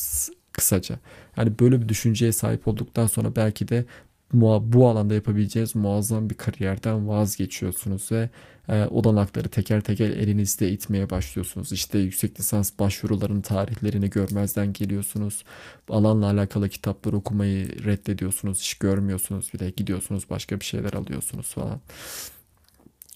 kısaca. 0.57 0.99
Yani 1.37 1.59
böyle 1.59 1.81
bir 1.81 1.89
düşünceye 1.89 2.31
sahip 2.31 2.67
olduktan 2.67 3.07
sonra 3.07 3.35
belki 3.35 3.67
de 3.67 3.85
bu 4.33 4.87
alanda 4.87 5.13
yapabileceğiniz 5.13 5.75
muazzam 5.75 6.29
bir 6.29 6.35
kariyerden 6.35 7.07
vazgeçiyorsunuz 7.07 8.11
ve 8.11 8.29
e, 8.69 8.85
olanakları 8.85 9.49
teker 9.49 9.81
teker 9.81 10.09
elinizde 10.09 10.71
itmeye 10.71 11.09
başlıyorsunuz. 11.09 11.71
İşte 11.71 11.99
yüksek 11.99 12.39
lisans 12.39 12.71
başvurularının 12.79 13.41
tarihlerini 13.41 14.09
görmezden 14.09 14.73
geliyorsunuz. 14.73 15.43
Alanla 15.89 16.25
alakalı 16.25 16.69
kitaplar 16.69 17.13
okumayı 17.13 17.83
reddediyorsunuz. 17.85 18.59
Hiç 18.59 18.73
görmüyorsunuz 18.73 19.53
bile. 19.53 19.69
Gidiyorsunuz 19.69 20.29
başka 20.29 20.59
bir 20.59 20.65
şeyler 20.65 20.93
alıyorsunuz 20.93 21.47
falan. 21.47 21.81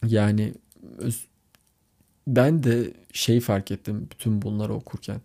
Yani 0.05 0.53
ben 2.27 2.63
de 2.63 2.93
şey 3.13 3.39
fark 3.39 3.71
ettim 3.71 4.07
bütün 4.11 4.41
bunları 4.41 4.73
okurken. 4.73 5.21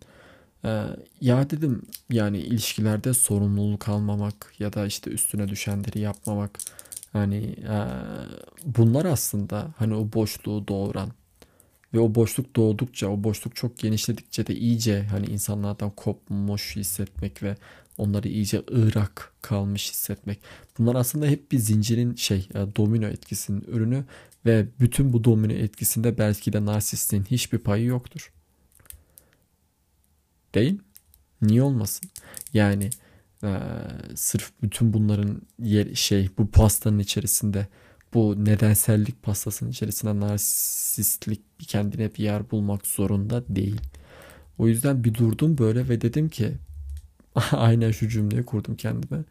Ee, 0.66 0.84
ya 1.20 1.50
dedim 1.50 1.82
yani 2.10 2.38
ilişkilerde 2.38 3.14
sorumluluk 3.14 3.88
almamak 3.88 4.54
ya 4.58 4.72
da 4.72 4.86
işte 4.86 5.10
üstüne 5.10 5.48
düşenleri 5.48 6.00
yapmamak 6.00 6.58
hani 7.12 7.36
e, 7.46 7.76
bunlar 8.64 9.04
aslında 9.04 9.74
hani 9.76 9.94
o 9.94 10.12
boşluğu 10.12 10.68
doğuran 10.68 11.12
ve 11.94 12.00
o 12.00 12.14
boşluk 12.14 12.56
doğdukça 12.56 13.08
o 13.08 13.24
boşluk 13.24 13.56
çok 13.56 13.78
genişledikçe 13.78 14.46
de 14.46 14.54
iyice 14.54 15.02
hani 15.02 15.26
insanlardan 15.26 15.90
kopmuş 15.90 16.76
hissetmek 16.76 17.42
ve 17.42 17.56
onları 17.98 18.28
iyice 18.28 18.62
ırak 18.72 19.32
kalmış 19.42 19.90
hissetmek. 19.90 20.40
Bunlar 20.78 20.94
aslında 20.94 21.26
hep 21.26 21.52
bir 21.52 21.58
zincirin 21.58 22.14
şey 22.14 22.48
e, 22.54 22.76
domino 22.76 23.06
etkisinin 23.06 23.64
ürünü 23.68 24.04
ve 24.46 24.66
bütün 24.80 25.12
bu 25.12 25.24
domino 25.24 25.52
etkisinde 25.52 26.18
belki 26.18 26.52
de 26.52 26.64
narsistin 26.64 27.24
hiçbir 27.24 27.58
payı 27.58 27.84
yoktur. 27.84 28.35
Değil. 30.54 30.78
Niye 31.42 31.62
olmasın? 31.62 32.10
Yani 32.54 32.90
e, 33.44 33.58
sırf 34.14 34.52
bütün 34.62 34.92
bunların 34.92 35.42
yer, 35.58 35.94
şey 35.94 36.30
bu 36.38 36.50
pastanın 36.50 36.98
içerisinde 36.98 37.66
bu 38.14 38.44
nedensellik 38.44 39.22
pastasının 39.22 39.70
içerisinde 39.70 40.20
narsistlik 40.20 41.40
kendine 41.58 42.14
bir 42.14 42.22
yer 42.22 42.50
bulmak 42.50 42.86
zorunda 42.86 43.44
değil. 43.48 43.80
O 44.58 44.68
yüzden 44.68 45.04
bir 45.04 45.14
durdum 45.14 45.58
böyle 45.58 45.88
ve 45.88 46.00
dedim 46.00 46.28
ki 46.28 46.52
aynen 47.52 47.90
şu 47.90 48.08
cümleyi 48.08 48.42
kurdum 48.42 48.76
kendime. 48.76 49.24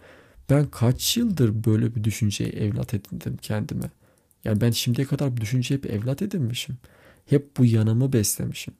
Ben 0.49 0.65
kaç 0.65 1.17
yıldır 1.17 1.63
böyle 1.65 1.95
bir 1.95 2.04
düşünceyi 2.04 2.49
evlat 2.49 2.93
edindim 2.93 3.38
kendime. 3.38 3.89
Yani 4.43 4.62
ben 4.62 4.71
şimdiye 4.71 5.08
kadar 5.08 5.38
bu 5.38 5.41
düşünceyi 5.41 5.78
hep 5.78 5.86
evlat 5.86 6.21
edinmişim. 6.21 6.78
Hep 7.25 7.58
bu 7.58 7.65
yanımı 7.65 8.13
beslemişim. 8.13 8.73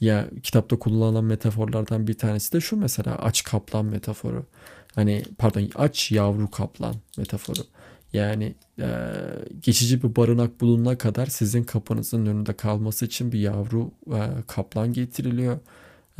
Ya 0.00 0.28
kitapta 0.42 0.78
kullanılan 0.78 1.24
metaforlardan 1.24 2.06
bir 2.06 2.14
tanesi 2.18 2.52
de 2.52 2.60
şu 2.60 2.76
mesela 2.76 3.16
aç 3.18 3.44
kaplan 3.44 3.84
metaforu. 3.84 4.46
Hani 4.94 5.22
pardon 5.38 5.68
aç 5.74 6.12
yavru 6.12 6.50
kaplan 6.50 6.94
metaforu. 7.18 7.60
Yani 8.12 8.54
e, 8.78 8.88
geçici 9.62 10.02
bir 10.02 10.16
barınak 10.16 10.60
bulunana 10.60 10.98
kadar 10.98 11.26
sizin 11.26 11.64
kapınızın 11.64 12.26
önünde 12.26 12.52
kalması 12.52 13.04
için 13.06 13.32
bir 13.32 13.38
yavru 13.40 13.90
e, 14.06 14.20
kaplan 14.46 14.92
getiriliyor. 14.92 15.58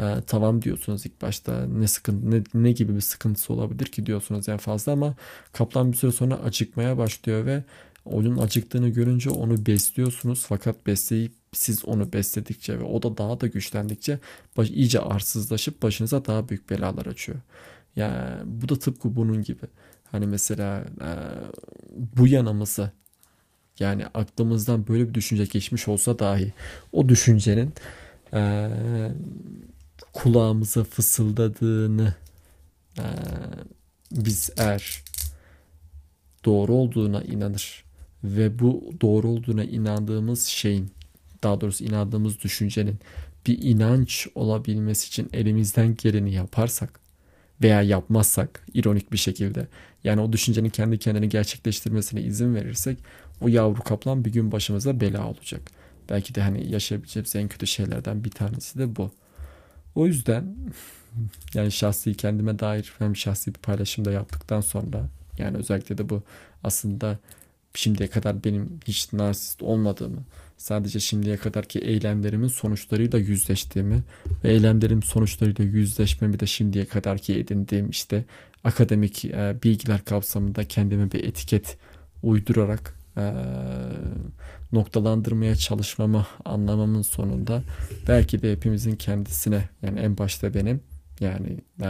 E, 0.00 0.04
tamam 0.26 0.62
diyorsunuz 0.62 1.06
ilk 1.06 1.22
başta 1.22 1.66
ne 1.66 1.88
sıkıntı 1.88 2.30
ne, 2.30 2.42
ne 2.54 2.72
gibi 2.72 2.96
bir 2.96 3.00
sıkıntısı 3.00 3.52
olabilir 3.52 3.86
ki 3.86 4.06
diyorsunuz 4.06 4.48
en 4.48 4.58
fazla 4.58 4.92
ama 4.92 5.14
kaplan 5.52 5.92
bir 5.92 5.96
süre 5.96 6.12
sonra 6.12 6.34
acıkmaya 6.34 6.98
başlıyor 6.98 7.46
ve 7.46 7.64
onun 8.04 8.38
acıktığını 8.38 8.88
görünce 8.88 9.30
onu 9.30 9.66
besliyorsunuz 9.66 10.44
fakat 10.48 10.86
besleyip 10.86 11.32
siz 11.52 11.84
onu 11.84 12.12
besledikçe 12.12 12.78
ve 12.78 12.84
o 12.84 13.02
da 13.02 13.16
daha 13.16 13.40
da 13.40 13.46
güçlendikçe 13.46 14.18
baş, 14.56 14.70
iyice 14.70 15.00
arsızlaşıp 15.00 15.82
başınıza 15.82 16.24
daha 16.24 16.48
büyük 16.48 16.70
belalar 16.70 17.06
açıyor. 17.06 17.38
Yani 17.96 18.40
bu 18.44 18.68
da 18.68 18.78
tıpkı 18.78 19.16
bunun 19.16 19.42
gibi. 19.42 19.66
Hani 20.12 20.26
mesela 20.26 20.84
e, 21.00 21.10
bu 22.16 22.26
yanımızı 22.26 22.90
yani 23.78 24.06
aklımızdan 24.06 24.86
böyle 24.88 25.08
bir 25.08 25.14
düşünce 25.14 25.44
geçmiş 25.44 25.88
olsa 25.88 26.18
dahi 26.18 26.52
o 26.92 27.08
düşüncenin 27.08 27.72
e, 28.34 28.70
kulağımıza 30.12 30.84
fısıldadığını 30.84 32.14
e, 32.98 33.04
biz 34.12 34.50
eğer 34.56 35.04
doğru 36.44 36.72
olduğuna 36.72 37.22
inanır 37.22 37.84
ve 38.24 38.58
bu 38.58 38.92
doğru 39.00 39.28
olduğuna 39.28 39.64
inandığımız 39.64 40.44
şeyin 40.46 40.90
daha 41.42 41.60
doğrusu 41.60 41.84
inandığımız 41.84 42.40
düşüncenin 42.40 42.98
bir 43.46 43.62
inanç 43.62 44.28
olabilmesi 44.34 45.08
için 45.08 45.30
elimizden 45.32 45.96
geleni 45.96 46.34
yaparsak 46.34 47.00
veya 47.62 47.82
yapmazsak 47.82 48.66
ironik 48.74 49.12
bir 49.12 49.18
şekilde 49.18 49.66
yani 50.04 50.20
o 50.20 50.32
düşüncenin 50.32 50.68
kendi 50.70 50.98
kendini 50.98 51.28
gerçekleştirmesine 51.28 52.22
izin 52.22 52.54
verirsek 52.54 52.98
o 53.40 53.48
yavru 53.48 53.82
kaplan 53.82 54.24
bir 54.24 54.32
gün 54.32 54.52
başımıza 54.52 55.00
bela 55.00 55.28
olacak. 55.28 55.62
Belki 56.10 56.34
de 56.34 56.42
hani 56.42 56.70
yaşayabileceğimiz 56.70 57.36
en 57.36 57.48
kötü 57.48 57.66
şeylerden 57.66 58.24
bir 58.24 58.30
tanesi 58.30 58.78
de 58.78 58.96
bu. 58.96 59.10
O 59.94 60.06
yüzden 60.06 60.56
yani 61.54 61.72
şahsi 61.72 62.16
kendime 62.16 62.58
dair 62.58 62.92
hem 62.98 63.16
şahsi 63.16 63.54
bir 63.54 63.60
paylaşım 63.60 64.04
da 64.04 64.12
yaptıktan 64.12 64.60
sonra 64.60 65.08
yani 65.38 65.56
özellikle 65.56 65.98
de 65.98 66.08
bu 66.08 66.22
aslında 66.64 67.18
şimdiye 67.74 68.10
kadar 68.10 68.44
benim 68.44 68.80
hiç 68.86 69.12
narsist 69.12 69.62
olmadığımı 69.62 70.22
sadece 70.60 71.00
şimdiye 71.00 71.36
kadarki 71.36 71.78
eylemlerimin 71.78 72.48
sonuçlarıyla 72.48 73.18
yüzleştiğimi 73.18 74.02
ve 74.44 74.52
eylemlerim 74.52 75.02
sonuçlarıyla 75.02 75.64
yüzleşmemi 75.64 76.40
de 76.40 76.46
şimdiye 76.46 76.84
kadarki 76.84 77.38
edindiğim 77.38 77.90
işte 77.90 78.24
akademik 78.64 79.24
e, 79.24 79.56
bilgiler 79.62 80.04
kapsamında 80.04 80.64
kendime 80.64 81.12
bir 81.12 81.24
etiket 81.24 81.78
uydurarak 82.22 82.98
e, 83.16 83.32
noktalandırmaya 84.72 85.56
çalışmamı 85.56 86.26
anlamamın 86.44 87.02
sonunda 87.02 87.62
belki 88.08 88.42
de 88.42 88.52
hepimizin 88.52 88.96
kendisine 88.96 89.68
yani 89.82 90.00
en 90.00 90.18
başta 90.18 90.54
benim 90.54 90.80
yani 91.20 91.58
e, 91.82 91.88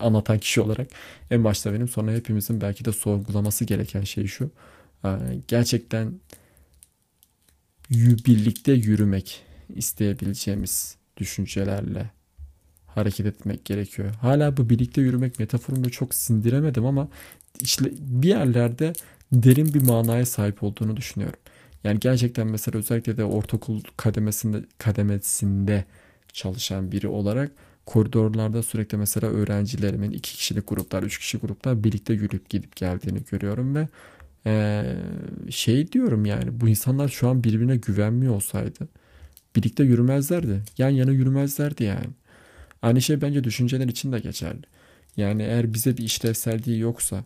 anlatan 0.00 0.38
kişi 0.38 0.60
olarak 0.60 0.86
en 1.30 1.44
başta 1.44 1.72
benim 1.72 1.88
sonra 1.88 2.12
hepimizin 2.12 2.60
belki 2.60 2.84
de 2.84 2.92
sorgulaması 2.92 3.64
gereken 3.64 4.02
şey 4.02 4.26
şu. 4.26 4.50
E, 5.04 5.10
gerçekten 5.48 6.12
birlikte 8.26 8.72
yürümek 8.72 9.42
isteyebileceğimiz 9.74 10.96
düşüncelerle 11.16 12.10
hareket 12.86 13.26
etmek 13.26 13.64
gerekiyor. 13.64 14.14
Hala 14.14 14.56
bu 14.56 14.70
birlikte 14.70 15.00
yürümek 15.00 15.38
metaforunu 15.38 15.90
çok 15.90 16.14
sindiremedim 16.14 16.86
ama 16.86 17.08
işte 17.60 17.92
bir 17.98 18.28
yerlerde 18.28 18.92
derin 19.32 19.74
bir 19.74 19.82
manaya 19.82 20.26
sahip 20.26 20.62
olduğunu 20.62 20.96
düşünüyorum. 20.96 21.38
Yani 21.84 22.00
gerçekten 22.00 22.46
mesela 22.46 22.78
özellikle 22.78 23.16
de 23.16 23.24
ortaokul 23.24 23.80
kademesinde 23.96 24.64
kademesinde 24.78 25.84
çalışan 26.32 26.92
biri 26.92 27.08
olarak 27.08 27.52
koridorlarda 27.86 28.62
sürekli 28.62 28.98
mesela 28.98 29.28
öğrencilerimin 29.28 30.10
iki 30.10 30.36
kişilik 30.36 30.68
gruplar, 30.68 31.02
üç 31.02 31.18
kişi 31.18 31.38
gruplar 31.38 31.84
birlikte 31.84 32.12
yürüyüp 32.12 32.48
gidip 32.48 32.76
geldiğini 32.76 33.18
görüyorum 33.30 33.74
ve 33.74 33.88
ee, 34.46 34.96
şey 35.50 35.92
diyorum 35.92 36.24
yani 36.24 36.60
bu 36.60 36.68
insanlar 36.68 37.08
şu 37.08 37.28
an 37.28 37.44
birbirine 37.44 37.76
güvenmiyor 37.76 38.34
olsaydı 38.34 38.88
birlikte 39.56 39.84
yürümezlerdi. 39.84 40.62
Yan 40.78 40.90
yana 40.90 41.10
yürümezlerdi 41.10 41.84
yani. 41.84 42.06
Aynı 42.82 43.02
şey 43.02 43.20
bence 43.20 43.44
düşünceler 43.44 43.88
için 43.88 44.12
de 44.12 44.18
geçerli. 44.18 44.62
Yani 45.16 45.42
eğer 45.42 45.74
bize 45.74 45.96
bir 45.96 46.04
işlevselliği 46.04 46.78
yoksa 46.78 47.24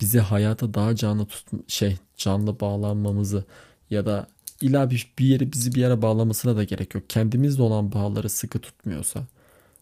bizi 0.00 0.20
hayata 0.20 0.74
daha 0.74 0.96
canlı 0.96 1.26
tut 1.26 1.70
şey 1.70 1.98
canlı 2.16 2.60
bağlanmamızı 2.60 3.44
ya 3.90 4.06
da 4.06 4.26
illa 4.60 4.90
bir, 4.90 5.12
bir 5.18 5.24
yere 5.24 5.52
bizi 5.52 5.74
bir 5.74 5.80
yere 5.80 6.02
bağlamasına 6.02 6.56
da 6.56 6.64
gerek 6.64 6.94
yok. 6.94 7.04
Kendimizle 7.10 7.62
olan 7.62 7.92
bağları 7.92 8.28
sıkı 8.28 8.58
tutmuyorsa, 8.58 9.26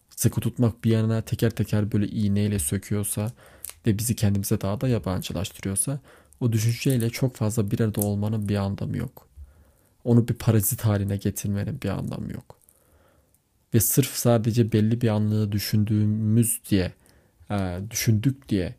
sıkı 0.09 0.41
tutmak 0.41 0.83
bir 0.83 0.91
yana 0.91 1.21
teker 1.21 1.49
teker 1.49 1.91
böyle 1.91 2.07
iğneyle 2.07 2.59
söküyorsa 2.59 3.31
ve 3.87 3.97
bizi 3.97 4.15
kendimize 4.15 4.61
daha 4.61 4.81
da 4.81 4.87
yabancılaştırıyorsa 4.87 5.99
o 6.39 6.51
düşünceyle 6.51 7.09
çok 7.09 7.35
fazla 7.35 7.71
bir 7.71 7.79
arada 7.79 8.01
olmanın 8.01 8.49
bir 8.49 8.55
anlamı 8.55 8.97
yok. 8.97 9.27
Onu 10.03 10.27
bir 10.27 10.33
parazit 10.33 10.81
haline 10.81 11.17
getirmenin 11.17 11.81
bir 11.81 11.89
anlamı 11.89 12.33
yok. 12.33 12.59
Ve 13.73 13.79
sırf 13.79 14.09
sadece 14.09 14.71
belli 14.71 15.01
bir 15.01 15.07
anlığı 15.07 15.51
düşündüğümüz 15.51 16.61
diye, 16.69 16.93
düşündük 17.91 18.49
diye 18.49 18.75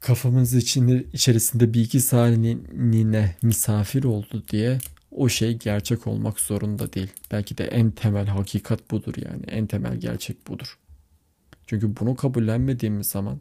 kafamız 0.00 0.54
içinde 0.54 1.04
içerisinde 1.12 1.74
bir 1.74 1.80
iki 1.80 2.00
saniyene 2.00 3.36
misafir 3.42 4.04
oldu 4.04 4.42
diye 4.48 4.78
o 5.10 5.28
şey 5.28 5.58
gerçek 5.58 6.06
olmak 6.06 6.40
zorunda 6.40 6.92
değil. 6.92 7.12
Belki 7.30 7.58
de 7.58 7.64
en 7.64 7.90
temel 7.90 8.26
hakikat 8.26 8.90
budur 8.90 9.14
yani. 9.16 9.42
En 9.46 9.66
temel 9.66 9.96
gerçek 9.96 10.48
budur. 10.48 10.78
Çünkü 11.66 11.96
bunu 11.96 12.16
kabullenmediğimiz 12.16 13.06
zaman 13.06 13.40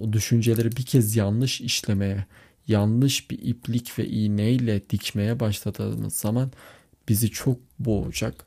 o 0.00 0.12
düşünceleri 0.12 0.72
bir 0.76 0.86
kez 0.86 1.16
yanlış 1.16 1.60
işlemeye, 1.60 2.26
yanlış 2.68 3.30
bir 3.30 3.38
iplik 3.42 3.98
ve 3.98 4.08
iğneyle 4.08 4.90
dikmeye 4.90 5.40
başladığımız 5.40 6.14
zaman 6.14 6.50
bizi 7.08 7.30
çok 7.30 7.58
boğacak. 7.78 8.44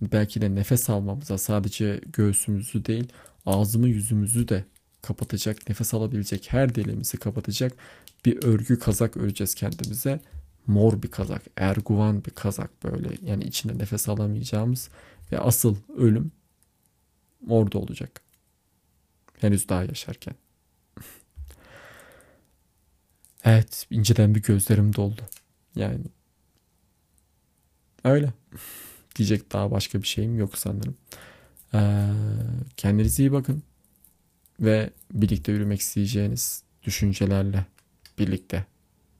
Belki 0.00 0.40
de 0.40 0.54
nefes 0.54 0.90
almamıza 0.90 1.38
sadece 1.38 2.00
göğsümüzü 2.12 2.84
değil 2.84 3.08
ağzımı 3.46 3.88
yüzümüzü 3.88 4.48
de 4.48 4.64
kapatacak, 5.02 5.68
nefes 5.68 5.94
alabilecek 5.94 6.52
her 6.52 6.74
deliğimizi 6.74 7.16
kapatacak 7.16 7.72
bir 8.24 8.44
örgü 8.44 8.78
kazak 8.78 9.16
öreceğiz 9.16 9.54
kendimize. 9.54 10.20
Mor 10.66 11.02
bir 11.02 11.10
kazak, 11.10 11.42
erguvan 11.56 12.24
bir 12.24 12.30
kazak 12.30 12.84
böyle. 12.84 13.08
Yani 13.22 13.44
içinde 13.44 13.78
nefes 13.78 14.08
alamayacağımız 14.08 14.88
ve 15.32 15.38
asıl 15.38 15.76
ölüm 15.96 16.32
orada 17.48 17.78
olacak. 17.78 18.29
Henüz 19.40 19.68
daha 19.68 19.84
yaşarken. 19.84 20.34
evet, 23.44 23.86
inceden 23.90 24.34
bir 24.34 24.42
gözlerim 24.42 24.94
doldu. 24.94 25.22
Yani 25.76 26.04
öyle. 28.04 28.32
Diyecek 29.16 29.52
daha 29.52 29.70
başka 29.70 30.02
bir 30.02 30.06
şeyim 30.06 30.38
yok 30.38 30.58
sanırım. 30.58 30.96
Ee, 31.74 32.06
kendinize 32.76 33.22
iyi 33.22 33.32
bakın 33.32 33.62
ve 34.60 34.90
birlikte 35.12 35.52
yürümek 35.52 35.80
isteyeceğiniz 35.80 36.62
düşüncelerle 36.82 37.66
birlikte 38.18 38.64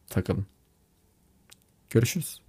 takılın. 0.08 0.46
Görüşürüz. 1.90 2.40